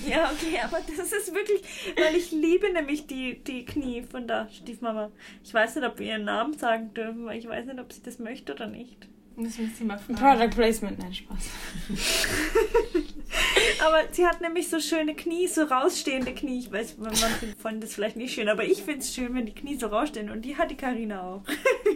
[0.05, 1.61] Ja, okay, aber das ist wirklich,
[1.97, 5.11] weil ich liebe nämlich die, die Knie von der Stiefmama.
[5.43, 8.03] Ich weiß nicht, ob wir ihren Namen sagen dürfen, weil ich weiß nicht, ob sie
[8.03, 9.07] das möchte oder nicht.
[9.41, 10.15] Das müssen Sie mal fragen.
[10.15, 11.49] Product Placement, nein, Spaß.
[13.85, 16.59] Aber sie hat nämlich so schöne Knie, so rausstehende Knie.
[16.59, 17.25] Ich weiß, manche
[17.57, 20.29] fanden das vielleicht nicht schön, aber ich finde es schön, wenn die Knie so rausstehen.
[20.29, 21.43] Und die hat die Karina auch.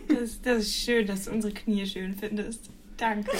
[0.08, 2.70] Das, das ist schön, dass du unsere Knie schön findest.
[2.98, 3.32] Danke.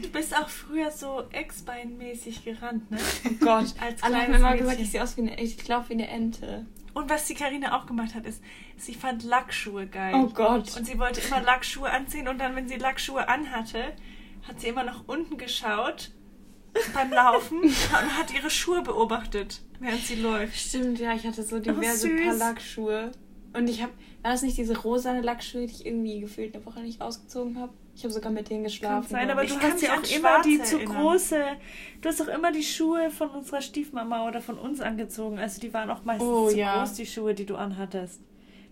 [0.00, 2.98] Du bist auch früher so Ex-Bein-mäßig gerannt, ne?
[3.26, 3.74] Oh Gott.
[3.80, 4.84] Als Alle haben kleines immer gesagt, Mädchen.
[4.84, 6.66] ich sehe aus wie eine, ich laufe wie eine Ente.
[6.94, 8.42] Und was die Karina auch gemacht hat, ist,
[8.76, 10.14] sie fand Lackschuhe geil.
[10.14, 10.76] Oh Gott.
[10.76, 13.92] Und sie wollte immer Lackschuhe anziehen und dann, wenn sie Lackschuhe anhatte,
[14.46, 16.10] hat sie immer nach unten geschaut
[16.94, 20.56] beim Laufen und hat ihre Schuhe beobachtet, während sie läuft.
[20.56, 22.22] Stimmt, ja, ich hatte so diverse süß.
[22.24, 23.12] paar Lackschuhe.
[23.52, 26.80] Und ich habe, war das nicht diese rosane Lackschuhe, die ich irgendwie gefühlt eine Woche
[26.80, 27.72] nicht ausgezogen habe?
[28.00, 29.08] Ich habe sogar mit denen geschlafen.
[29.10, 29.52] Sein, glaub aber ich.
[29.52, 30.96] du kann hast ja auch immer die zu erinnern.
[31.02, 31.44] große.
[32.00, 35.38] Du hast auch immer die Schuhe von unserer Stiefmama oder von uns angezogen.
[35.38, 36.78] Also die waren auch meistens Oh, zu ja.
[36.78, 38.22] groß, die Schuhe, die du anhattest.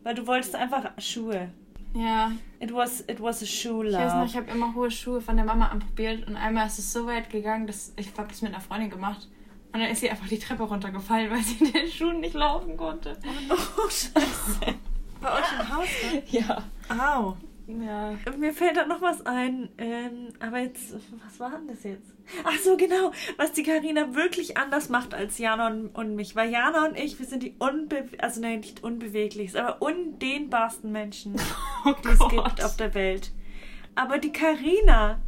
[0.03, 1.51] Weil du wolltest einfach Schuhe.
[1.95, 4.27] Ja, It was, it was a shoe ich weiß noch, love.
[4.27, 7.29] ich habe immer hohe Schuhe von der Mama anprobiert und einmal ist es so weit
[7.29, 9.29] gegangen, dass ich habe das mit einer Freundin gemacht.
[9.75, 12.79] Und dann ist sie einfach die Treppe runtergefallen, weil sie in den Schuhen nicht laufen
[12.79, 13.15] konnte.
[13.51, 14.75] Oh, scheiße.
[15.21, 16.23] Bei euch im Haus, ne?
[16.31, 16.63] Ja.
[16.89, 17.37] Au.
[17.69, 18.17] Ja.
[18.39, 19.69] Mir fällt da noch was ein.
[19.77, 20.95] Ähm, aber jetzt,
[21.25, 22.15] was war denn das jetzt?
[22.45, 23.13] Ach so, genau.
[23.37, 26.35] Was die Karina wirklich anders macht als Jana und, und mich.
[26.35, 31.37] Weil Jana und ich, wir sind die unbe also nein, nicht unbeweglichsten, aber undehnbarsten Menschen,
[31.85, 33.33] Oh die es gibt auf der Welt.
[33.95, 35.21] Aber die Karina,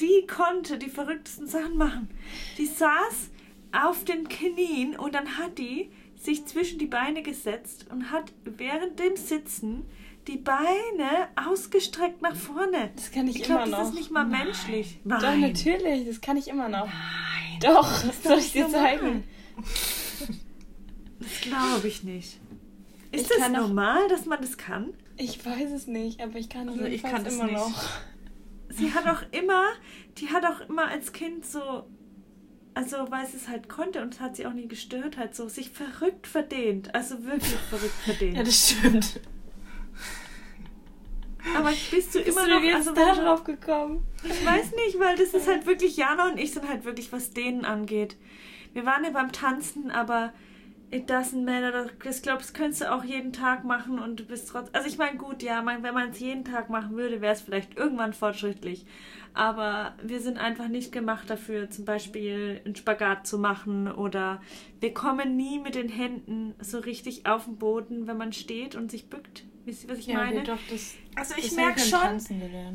[0.00, 2.08] die konnte die verrücktesten Sachen machen.
[2.56, 3.30] Die saß
[3.72, 8.98] auf den Knien und dann hat die sich zwischen die Beine gesetzt und hat während
[8.98, 9.84] dem Sitzen
[10.28, 12.90] die Beine ausgestreckt nach vorne.
[12.96, 13.78] Das kann ich, Ich immer glaube, noch.
[13.78, 14.98] das ist nicht mal menschlich.
[15.04, 15.40] Doch, Nein.
[15.40, 16.86] natürlich, das kann ich immer noch.
[16.86, 17.60] Nein.
[17.60, 18.82] Doch, Das soll doch ich dir normal.
[18.98, 19.24] zeigen?
[21.20, 22.40] Das glaube ich nicht.
[23.12, 24.92] Ist Ich das normal, dass man das kann?
[25.16, 27.54] Ich weiß es nicht, aber ich kann Also ich kann es immer nicht.
[27.54, 27.82] noch.
[28.70, 29.62] Sie hat auch immer,
[30.18, 31.84] die hat auch immer als Kind so,
[32.74, 35.48] also weil sie es halt konnte und es hat sie auch nie gestört, halt so
[35.48, 36.92] sich verrückt verdehnt.
[36.94, 38.36] Also wirklich verrückt verdehnt.
[38.36, 39.20] Ja, das stimmt.
[41.56, 44.06] Aber bist du Bist immer du noch, jetzt also da drauf gekommen?
[44.24, 47.32] Ich weiß nicht, weil das ist halt wirklich, Jana und ich sind halt wirklich, was
[47.32, 48.16] denen angeht.
[48.72, 50.32] Wir waren ja beim Tanzen, aber
[50.90, 51.90] it doesn't matter.
[52.08, 54.74] Ich glaube, das könntest du auch jeden Tag machen und du bist trotzdem.
[54.74, 57.42] Also ich meine, gut, ja, mein, wenn man es jeden Tag machen würde, wäre es
[57.42, 58.86] vielleicht irgendwann fortschrittlich.
[59.34, 64.40] Aber wir sind einfach nicht gemacht dafür, zum Beispiel einen Spagat zu machen oder
[64.80, 68.92] wir kommen nie mit den Händen so richtig auf den Boden, wenn man steht und
[68.92, 69.44] sich bückt.
[69.64, 70.42] Wisst ihr, was ich Ja, meine?
[70.42, 72.16] doch, das, Also ich merke schon,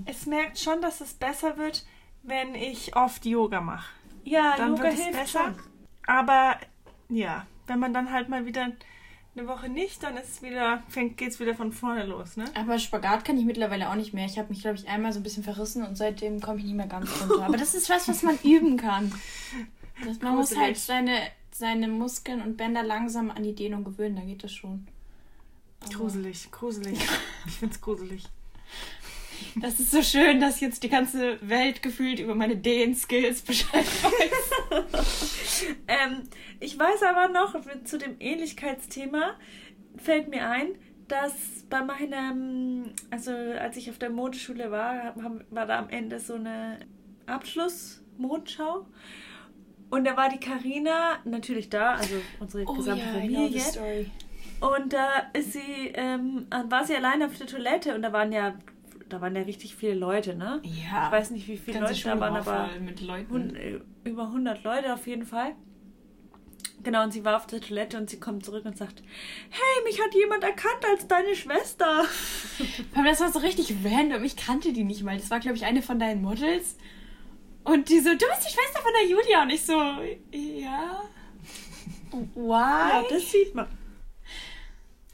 [0.06, 1.86] es merkt schon, dass es besser wird,
[2.24, 3.88] wenn ich oft Yoga mache.
[4.24, 5.44] Ja, Dann Yoga wird es hilft besser.
[5.46, 5.56] schon.
[6.08, 6.58] Aber
[7.10, 8.72] ja, wenn man dann halt mal wieder
[9.36, 12.46] eine Woche nicht, dann ist es wieder, fängt, geht's wieder von vorne los, ne?
[12.56, 14.26] Aber Spagat kann ich mittlerweile auch nicht mehr.
[14.26, 16.76] Ich habe mich, glaube ich, einmal so ein bisschen verrissen und seitdem komme ich nicht
[16.76, 17.46] mehr ganz runter.
[17.46, 19.14] Aber das ist was, was man üben kann.
[20.04, 20.64] Das, man muss Gruselig.
[20.66, 21.20] halt seine,
[21.52, 24.88] seine Muskeln und Bänder langsam an die Dehnung gewöhnen, dann geht das schon.
[25.94, 26.98] Gruselig, gruselig.
[27.48, 28.24] Ich find's gruselig.
[29.56, 35.66] Das ist so schön, dass jetzt die ganze Welt gefühlt über meine Dehn-Skills Bescheid weiß.
[35.88, 36.24] Ähm,
[36.60, 37.56] ich weiß aber noch,
[37.86, 39.36] zu dem Ähnlichkeitsthema
[39.98, 40.76] fällt mir ein,
[41.08, 41.34] dass
[41.70, 45.16] bei meinem, also als ich auf der Modeschule war,
[45.50, 46.80] war da am Ende so eine
[47.26, 48.86] Abschlussmondschau.
[49.90, 54.12] Und da war die Karina natürlich da, also unsere Oh gesamte know the Familie.
[54.62, 58.56] Und da ist sie, ähm, war sie alleine auf der Toilette und da waren ja,
[59.08, 60.62] da waren ja richtig viele Leute, ne?
[60.64, 61.06] Ja.
[61.08, 63.32] Ich weiß nicht, wie viele Leute da waren, war aber voll mit Leuten.
[63.34, 65.54] hun- äh, über 100 Leute auf jeden Fall.
[66.84, 69.02] Genau, und sie war auf der Toilette und sie kommt zurück und sagt,
[69.50, 72.06] hey, mich hat jemand erkannt als deine Schwester.
[72.96, 74.24] Aber das war so richtig random.
[74.24, 75.18] Ich kannte die nicht mal.
[75.18, 76.78] Das war, glaube ich, eine von deinen Models.
[77.66, 79.42] Und die so, du bist die Schwester von der Julia.
[79.44, 79.74] Und ich so,
[80.32, 81.02] ja.
[82.36, 82.50] Why?
[82.52, 83.68] Ja, das sieht man.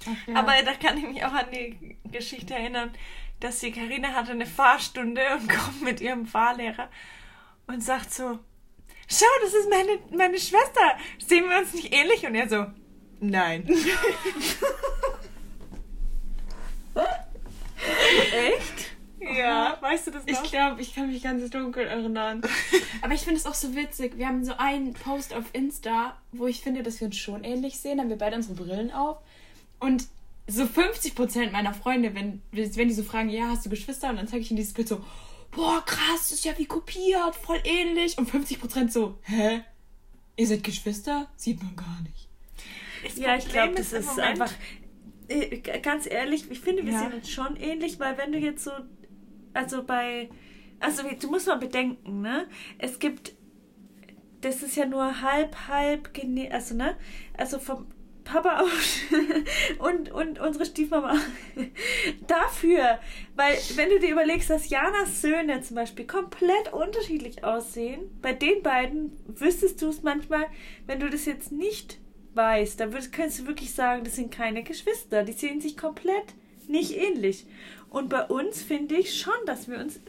[0.08, 0.36] Ach, ja.
[0.36, 2.92] Aber da kann ich mich auch an die Geschichte erinnern,
[3.40, 6.90] dass die Karina hatte eine Fahrstunde und kommt mit ihrem Fahrlehrer
[7.68, 8.40] und sagt so,
[9.10, 10.98] schau, das ist meine, meine Schwester.
[11.26, 12.26] Sehen wir uns nicht ähnlich?
[12.26, 12.66] Und er so,
[13.20, 13.68] nein.
[18.34, 18.92] Echt?
[19.20, 20.44] ja, weißt du das Ich noch?
[20.52, 22.42] glaube, ich kann mich ganz dunkel erinnern.
[23.02, 24.18] Aber ich finde es auch so witzig.
[24.18, 27.80] Wir haben so einen Post auf Insta, wo ich finde, dass wir uns schon ähnlich
[27.80, 27.98] sehen.
[27.98, 29.18] Da haben wir beide unsere Brillen auf.
[29.86, 30.08] Und
[30.48, 34.10] so 50% meiner Freunde, wenn, wenn die so fragen, ja, hast du Geschwister?
[34.10, 35.04] Und dann zeige ich ihnen dieses Bild so,
[35.52, 38.18] boah, krass, das ist ja wie kopiert, voll ähnlich.
[38.18, 39.62] Und 50% so, hä?
[40.38, 41.30] Ihr seid Geschwister?
[41.36, 42.28] Sieht man gar nicht.
[43.04, 44.52] Das Ja, ich glaube, das ist einfach.
[45.28, 47.08] äh, Ganz ehrlich, ich finde, wir Ja.
[47.08, 48.72] uns schon ähnlich, weil wenn du jetzt so.
[49.54, 50.30] Also bei.
[50.80, 52.48] Also du musst mal bedenken, ne?
[52.78, 53.34] Es gibt.
[54.42, 56.10] Das ist ja nur halb, halb.
[56.52, 56.98] Also, ne?
[57.38, 57.88] Also vom
[58.26, 58.66] Papa
[59.80, 61.16] und, und unsere Stiefmama.
[62.28, 63.00] Dafür.
[63.36, 68.62] Weil, wenn du dir überlegst, dass Janas Söhne zum Beispiel komplett unterschiedlich aussehen, bei den
[68.64, 70.48] beiden wüsstest du es manchmal,
[70.88, 72.00] wenn du das jetzt nicht
[72.34, 75.24] weißt, dann würdest, könntest du wirklich sagen, das sind keine Geschwister.
[75.24, 76.34] Die sehen sich komplett
[76.68, 77.46] nicht ähnlich.
[77.90, 80.02] Und bei uns finde ich schon, dass wir uns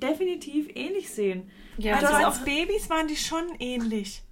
[0.00, 1.50] definitiv ähnlich sehen.
[1.78, 4.22] Ja, also als Babys waren die schon ähnlich.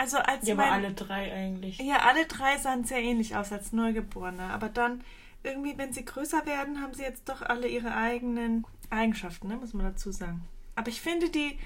[0.00, 1.78] Also als ja aber mein- alle drei eigentlich.
[1.78, 4.44] Ja, alle drei sahen sehr ähnlich aus als Neugeborene.
[4.44, 5.02] Aber dann
[5.42, 9.56] irgendwie, wenn sie größer werden, haben sie jetzt doch alle ihre eigenen Eigenschaften, ne?
[9.56, 10.42] muss man dazu sagen.
[10.76, 11.58] Aber ich finde, die,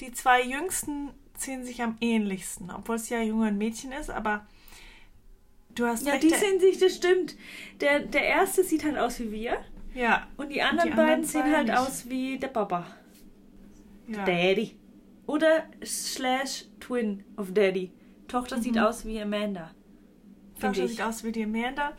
[0.00, 4.46] die zwei Jüngsten sehen sich am ähnlichsten, obwohl es ja Junge und Mädchen ist, aber
[5.76, 6.24] du hast Ja, recht.
[6.24, 7.36] die sehen sich, das stimmt.
[7.80, 9.58] Der, der erste sieht halt aus wie wir
[9.94, 11.78] ja, und die anderen die anderen beiden sehen halt nicht.
[11.78, 12.86] aus wie der Papa.
[14.08, 14.24] ja.
[14.24, 14.74] Daddy.
[15.26, 17.92] Oder slash Twin of Daddy.
[18.28, 19.70] Tochter sieht aus wie Amanda.
[20.60, 20.92] Tochter ich.
[20.92, 21.92] sieht aus wie die Amanda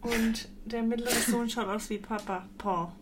[0.00, 2.92] und der mittlere Sohn schaut aus wie Papa Paul.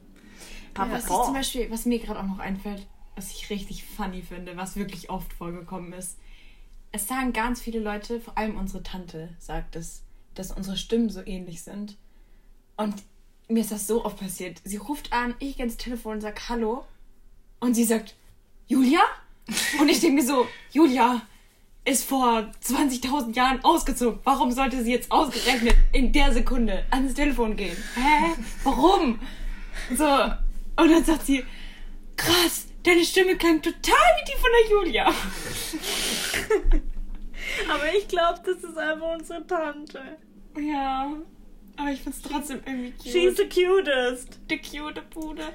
[0.76, 4.22] Ja, was, ich zum Beispiel, was mir gerade auch noch einfällt, was ich richtig funny
[4.22, 6.18] finde, was wirklich oft vorgekommen ist.
[6.92, 10.04] Es sagen ganz viele Leute, vor allem unsere Tante sagt es,
[10.34, 11.96] dass unsere Stimmen so ähnlich sind.
[12.76, 13.02] Und
[13.48, 14.60] mir ist das so oft passiert.
[14.64, 16.84] Sie ruft an, ich gehe ins Telefon und sag Hallo.
[17.60, 18.14] Und sie sagt,
[18.66, 19.00] Julia?
[19.80, 21.22] Und ich denke mir so, Julia,
[21.84, 24.20] ist vor 20.000 Jahren ausgezogen.
[24.24, 27.76] Warum sollte sie jetzt ausgerechnet in der Sekunde ans Telefon gehen?
[27.94, 28.34] Hä?
[28.62, 29.18] Warum?
[29.96, 30.04] So.
[30.04, 31.44] Und dann sagt sie,
[32.16, 35.14] krass, deine Stimme klang total wie die von der Julia.
[37.68, 40.18] Aber ich glaube, das ist einfach unsere Tante.
[40.58, 41.12] Ja.
[41.76, 43.12] Aber ich find's trotzdem irgendwie cute.
[43.12, 44.38] She's the cutest.
[44.50, 45.48] die cute Bude.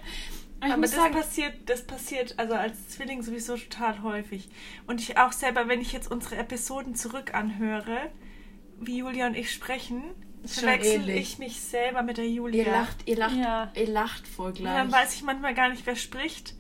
[0.60, 4.50] Aber ich Aber das sagen, passiert, das passiert also als Zwilling sowieso total häufig.
[4.88, 8.10] Und ich auch selber, wenn ich jetzt unsere Episoden zurück anhöre,
[8.80, 10.04] wie Julia und ich sprechen,
[10.46, 12.64] verwechsel ich mich selber mit der Julia.
[12.66, 13.72] ihr lacht, ihr lacht, Ja.
[13.76, 14.74] ihr lacht voll Und gleich.
[14.76, 16.56] dann weiß ich manchmal gar nicht, wer spricht.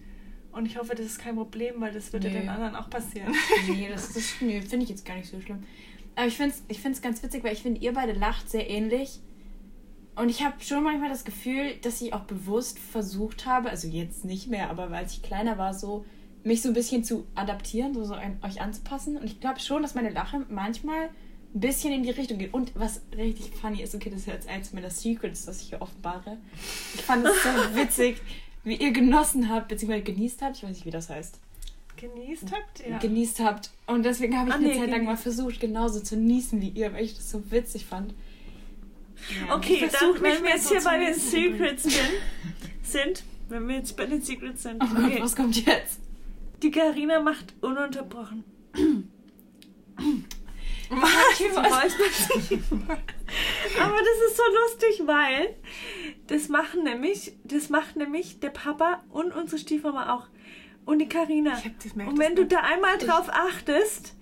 [0.52, 2.40] Und ich hoffe, das ist kein Problem, weil das würde Nee.
[2.40, 3.34] den anderen auch passieren.
[3.68, 5.64] Nee, das, das nee, finde ich jetzt gar nicht so schlimm.
[6.16, 8.68] Aber ich finde es ich find's ganz witzig, weil ich finde, ihr beide lacht sehr
[8.70, 9.20] ähnlich.
[10.18, 14.26] Und ich habe schon manchmal das Gefühl, dass ich auch bewusst versucht habe, also jetzt
[14.26, 16.06] nicht mehr, aber als ich kleiner war, so
[16.44, 19.18] mich so ein bisschen zu adaptieren, so, so an, euch anzupassen.
[19.18, 21.10] Und ich glaube schon, dass meine Lache manchmal
[21.54, 22.54] ein bisschen in die Richtung geht.
[22.54, 25.82] Und was richtig funny ist, okay, das ist jetzt eins meiner Secrets, das ich hier
[25.82, 26.38] offenbare.
[26.96, 28.20] Ich fand es so witzig,
[28.64, 30.58] wie ihr genossen habt, beziehungsweise genießt habt.
[30.58, 31.40] Ich weiß nicht, wie das heißt
[31.96, 32.88] Genießt habt?
[32.88, 32.98] Ja.
[33.00, 33.72] genießt habt.
[33.88, 36.70] Und deswegen habe ich Ah, eine nee, Zeit lang mal versucht, genauso zu niesen wie
[36.70, 38.14] ihr, weil ich das so witzig fand.
[39.52, 41.14] Okay, Ich versuch dann, wenn wir jetzt hier bei den.
[41.14, 42.12] Secrets sind,
[42.82, 45.20] sind, wenn wir jetzt bei den Secrets sind, Oh Gott, okay.
[45.22, 46.00] was kommt jetzt?
[46.64, 48.44] die Karina macht ununterbrochen.
[53.80, 55.56] Aber das ist so lustig, weil
[56.28, 60.28] das machen nämlich, das macht nämlich der Papa und unsere Stiefmama auch.
[60.86, 61.62] Und die Karina.
[61.96, 64.16] Und wenn du da einmal drauf achtest,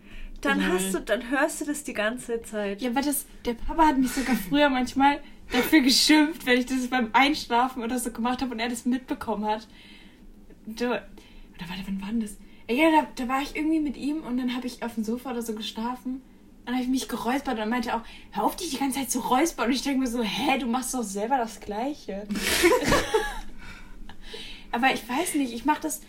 [0.46, 0.72] dann Lol.
[0.72, 2.82] hast du, dann hörst du das die ganze Zeit.
[2.82, 5.20] Ja, aber das, der Papa hat mich sogar früher manchmal
[5.52, 9.46] dafür geschimpft, wenn ich das beim Einschlafen oder so gemacht habe und er das mitbekommen
[9.46, 9.68] hat.
[10.66, 12.38] Du, oder warte, wann war denn das?
[12.70, 15.32] Ja, da, da war ich irgendwie mit ihm und dann habe ich auf dem Sofa
[15.32, 16.16] oder so geschlafen.
[16.16, 19.00] Und dann habe ich mich geräuspert und er meinte auch, hör auf dich die ganze
[19.00, 19.68] Zeit zu räuspern.
[19.68, 22.28] Und ich denke mir so, hä, du machst doch selber das Gleiche.
[24.72, 26.02] Aber ich weiß nicht, ich mache das,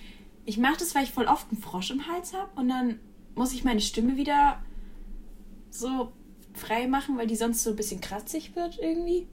[0.46, 2.98] ich mache das, weil ich voll oft einen Frosch im Hals habe und dann
[3.36, 4.60] muss ich meine Stimme wieder
[5.70, 6.12] so
[6.54, 9.28] frei machen, weil die sonst so ein bisschen kratzig wird irgendwie.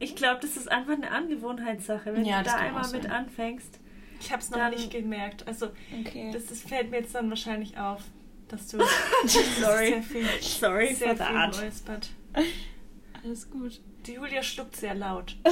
[0.00, 2.12] Ich glaube, das ist einfach eine Angewohnheitssache.
[2.14, 3.80] Wenn Ja, du da einmal mit anfängst.
[4.20, 5.46] Ich habe es noch Dann- nicht gemerkt.
[5.46, 5.68] Also
[6.00, 6.30] Okay.
[6.32, 8.02] das, das fällt mir jetzt dann wahrscheinlich auf,
[8.48, 8.78] dass du
[9.60, 9.88] Sorry.
[9.88, 11.36] sehr viel, Sorry sehr for viel.
[13.24, 13.80] Alles gut.
[14.06, 15.36] Die Julia schluckt sehr laut.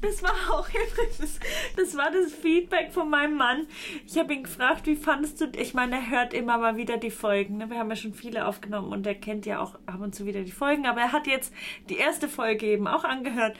[0.00, 1.38] Das war auch übrigens,
[1.76, 3.66] das war das Feedback von meinem Mann.
[4.06, 7.10] Ich habe ihn gefragt, wie fandest du, ich meine, er hört immer mal wieder die
[7.10, 7.58] Folgen.
[7.58, 7.70] Ne?
[7.70, 10.42] Wir haben ja schon viele aufgenommen und er kennt ja auch ab und zu wieder
[10.42, 10.86] die Folgen.
[10.86, 11.52] Aber er hat jetzt
[11.88, 13.56] die erste Folge eben auch angehört.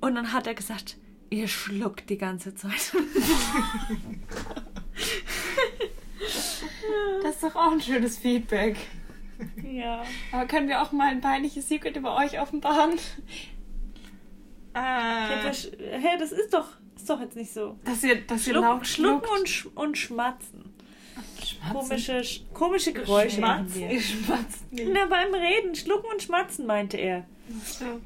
[0.00, 0.96] Und dann hat er gesagt,
[1.30, 2.92] ihr schluckt die ganze Zeit.
[7.22, 8.76] Das ist doch auch ein schönes Feedback.
[9.62, 10.02] ja.
[10.32, 12.98] Aber können wir auch mal ein peinliches Secret über euch offenbaren?
[14.78, 15.28] Ah,
[15.78, 17.76] Hä, das ist doch, ist doch jetzt nicht so.
[17.84, 20.72] Dass ihr, dass ihr Schluck, laut schlucken und, sch und schmatzen.
[21.44, 21.72] Schmatzen.
[21.72, 23.90] Komische, sch- komische Geräusche wir.
[23.90, 24.88] Ihr schmatzt nicht.
[24.92, 27.26] Na, beim Reden, schlucken und schmatzen, meinte er.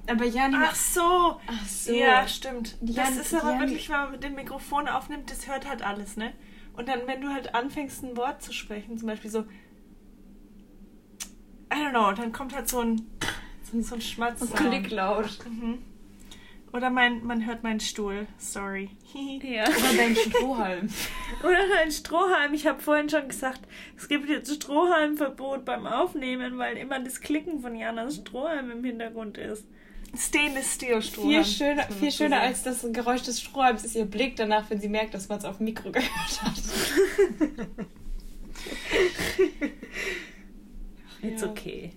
[0.07, 1.41] Aber Jani Ach so.
[1.47, 1.93] Ach so.
[1.93, 2.77] Ja, stimmt.
[2.83, 5.83] Ja, das ist aber ja, wirklich, wenn man mit dem Mikrofon aufnimmt, das hört halt
[5.83, 6.33] alles, ne?
[6.75, 9.41] Und dann, wenn du halt anfängst, ein Wort zu sprechen, zum Beispiel so,
[11.73, 13.07] I don't know, dann kommt halt so ein,
[13.71, 14.41] so ein, so ein Schmatz.
[14.43, 15.39] Und Klick laut.
[15.49, 15.79] Mhm.
[16.73, 18.27] Oder mein, man hört meinen Stuhl.
[18.39, 18.89] Sorry.
[19.43, 19.65] Ja.
[19.69, 20.89] Oder dein Strohhalm.
[21.43, 22.55] Oder ein Strohhalm.
[22.55, 23.61] Ich habe vorhin schon gesagt,
[23.97, 29.37] es gibt jetzt Strohhalmverbot beim Aufnehmen, weil immer das Klicken von Janas Strohhalm im Hintergrund
[29.37, 29.67] ist.
[30.17, 31.25] Stainless Steel Stuhl.
[31.25, 34.89] Viel schöner, viel schöner als das Geräusch des Strohhalms ist ihr Blick danach, wenn sie
[34.89, 36.63] merkt, dass man es auf dem Mikro gehört hat.
[41.23, 41.93] It's okay.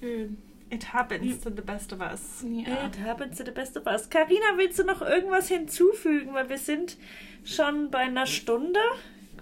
[0.00, 0.36] Schön.
[0.70, 2.44] It happens to the best of us.
[2.44, 2.86] Ja.
[2.86, 4.10] It happens to the best of us.
[4.10, 6.34] Carina, willst du noch irgendwas hinzufügen?
[6.34, 6.98] Weil wir sind
[7.44, 8.80] schon bei einer Stunde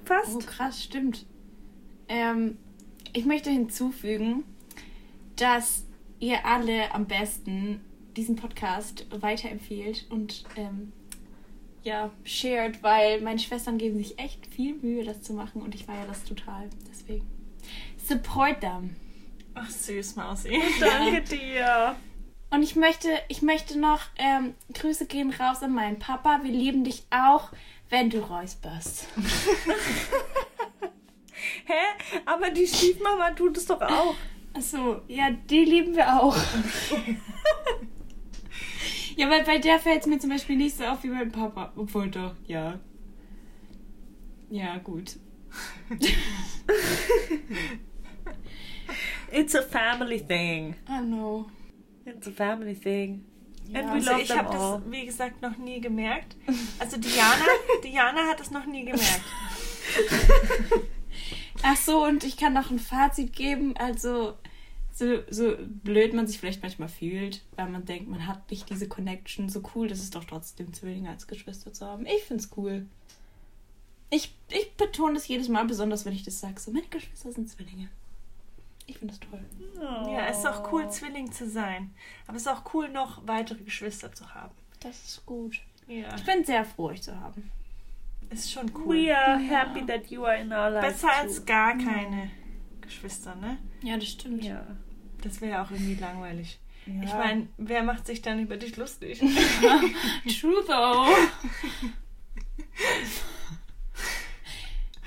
[0.04, 0.36] fast.
[0.36, 1.26] Oh, krass, stimmt.
[2.08, 2.58] Ähm,
[3.12, 4.44] ich möchte hinzufügen,
[5.34, 5.84] dass
[6.20, 7.80] ihr alle am besten
[8.16, 10.92] diesen Podcast weiterempfehlt und ähm,
[11.82, 15.84] ja, shared, weil meine Schwestern geben sich echt viel Mühe, das zu machen und ich
[15.84, 16.68] feiere das total.
[16.90, 17.26] Deswegen
[17.98, 18.96] support them.
[19.58, 20.60] Ach, süß, Mausi.
[20.80, 21.96] Danke dir.
[22.50, 26.40] Und ich möchte, ich möchte noch ähm, Grüße gehen raus an meinen Papa.
[26.42, 27.52] Wir lieben dich auch,
[27.88, 29.06] wenn du räusperst.
[31.64, 31.72] Hä?
[32.26, 34.14] Aber die Stiefmama tut es doch auch.
[34.52, 36.36] Achso, ja, die lieben wir auch.
[39.16, 41.72] ja, weil bei der fällt es mir zum Beispiel nicht so auf wie beim Papa.
[41.76, 42.78] Obwohl doch, ja.
[44.50, 45.16] Ja, gut.
[49.36, 50.76] It's a family thing.
[50.88, 51.46] I know.
[52.06, 53.24] It's a family thing.
[53.68, 56.36] Ja, And we Also love ich them habe das, wie gesagt, noch nie gemerkt.
[56.78, 57.44] Also Diana,
[57.84, 59.22] Diana hat es noch nie gemerkt.
[61.62, 63.76] Ach so, und ich kann noch ein Fazit geben.
[63.76, 64.34] Also,
[64.92, 68.88] so, so blöd man sich vielleicht manchmal fühlt, weil man denkt, man hat nicht diese
[68.88, 69.48] Connection.
[69.48, 72.06] So cool, das ist doch trotzdem, Zwillinge als Geschwister zu haben.
[72.06, 72.86] Ich find's cool.
[74.10, 76.60] Ich, ich betone das jedes Mal, besonders wenn ich das sage.
[76.60, 77.88] So, meine Geschwister sind Zwillinge.
[78.86, 79.44] Ich finde das toll.
[80.12, 81.94] Ja, es ist auch cool, Zwilling zu sein.
[82.26, 84.54] Aber es ist auch cool, noch weitere Geschwister zu haben.
[84.80, 85.60] Das ist gut.
[85.88, 87.50] Ja, Ich bin sehr froh, euch zu haben.
[88.30, 88.96] ist schon cool.
[88.96, 91.00] We are happy that you are in our lives.
[91.02, 92.30] Besser als gar keine
[92.80, 93.58] Geschwister, ne?
[93.82, 94.44] Ja, das stimmt.
[94.44, 94.64] Ja.
[95.22, 96.58] Das wäre ja auch irgendwie langweilig.
[96.86, 97.02] Ja.
[97.02, 99.18] Ich meine, wer macht sich dann über dich lustig?
[100.40, 101.08] True though.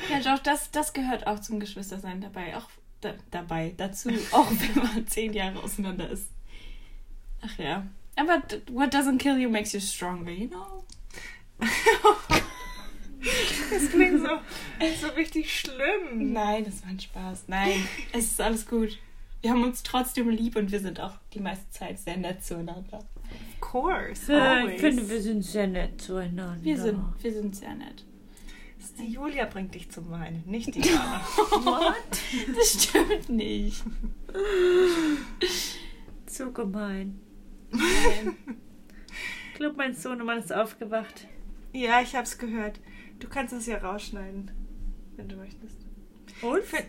[0.09, 2.57] ja, doch, das, das gehört auch zum Geschwistersein dabei.
[2.57, 2.69] Auch
[3.01, 6.31] da, dabei, dazu, auch wenn man zehn Jahre auseinander ist.
[7.41, 7.87] Ach ja.
[8.15, 8.41] Aber
[8.71, 10.83] what doesn't kill you makes you stronger, you know?
[13.69, 14.39] Das klingt so,
[15.01, 16.31] so richtig schlimm.
[16.31, 17.43] Nein, das war ein Spaß.
[17.47, 18.97] Nein, es ist alles gut.
[19.41, 22.99] Wir haben uns trotzdem lieb und wir sind auch die meiste Zeit sehr nett zueinander.
[22.99, 24.33] Of course.
[24.33, 24.75] Always.
[24.75, 26.63] Ich finde, wir sind sehr nett zueinander.
[26.63, 28.03] Wir sind, wir sind sehr nett.
[28.99, 31.21] Die Julia bringt dich zum Weinen, nicht Diana.
[31.35, 32.55] What?
[32.55, 33.83] Das stimmt nicht.
[36.27, 37.19] So gemein.
[37.71, 38.35] Nein.
[39.51, 41.27] Ich glaube, mein Sohnemann ist aufgewacht.
[41.73, 42.79] ja, ich hab's gehört.
[43.19, 44.51] Du kannst es ja rausschneiden,
[45.15, 45.77] wenn du möchtest.
[46.41, 46.63] Und?
[46.63, 46.83] Für,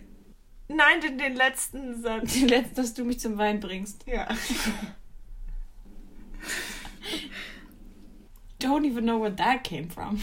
[0.68, 2.32] nein, den, den letzten Satz.
[2.32, 4.06] Die letzte, dass du mich zum Wein bringst.
[4.06, 4.28] Ja.
[8.61, 10.20] Don't even know where that came from.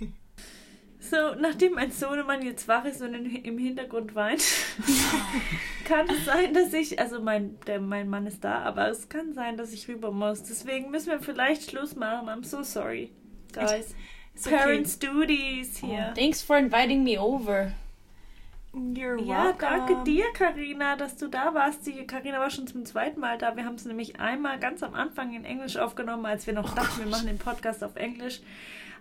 [1.10, 4.44] So, nachdem mein Sohnemann jetzt wach ist und in, im Hintergrund weint,
[5.84, 9.32] kann es sein, dass ich, also mein, der, mein Mann ist da, aber es kann
[9.32, 10.44] sein, dass ich rüber muss.
[10.44, 12.28] Deswegen müssen wir vielleicht Schluss machen.
[12.28, 13.10] I'm so sorry,
[13.52, 13.94] guys.
[14.38, 14.56] Okay.
[14.56, 16.12] Parents' duties hier.
[16.14, 17.72] Thanks for inviting me over.
[18.72, 19.58] You're Ja, welcome.
[19.58, 21.84] danke dir, Karina, dass du da warst.
[21.88, 23.56] Die Karina war schon zum zweiten Mal da.
[23.56, 27.00] Wir haben es nämlich einmal ganz am Anfang in Englisch aufgenommen, als wir noch dachten,
[27.00, 28.40] wir machen den Podcast auf Englisch.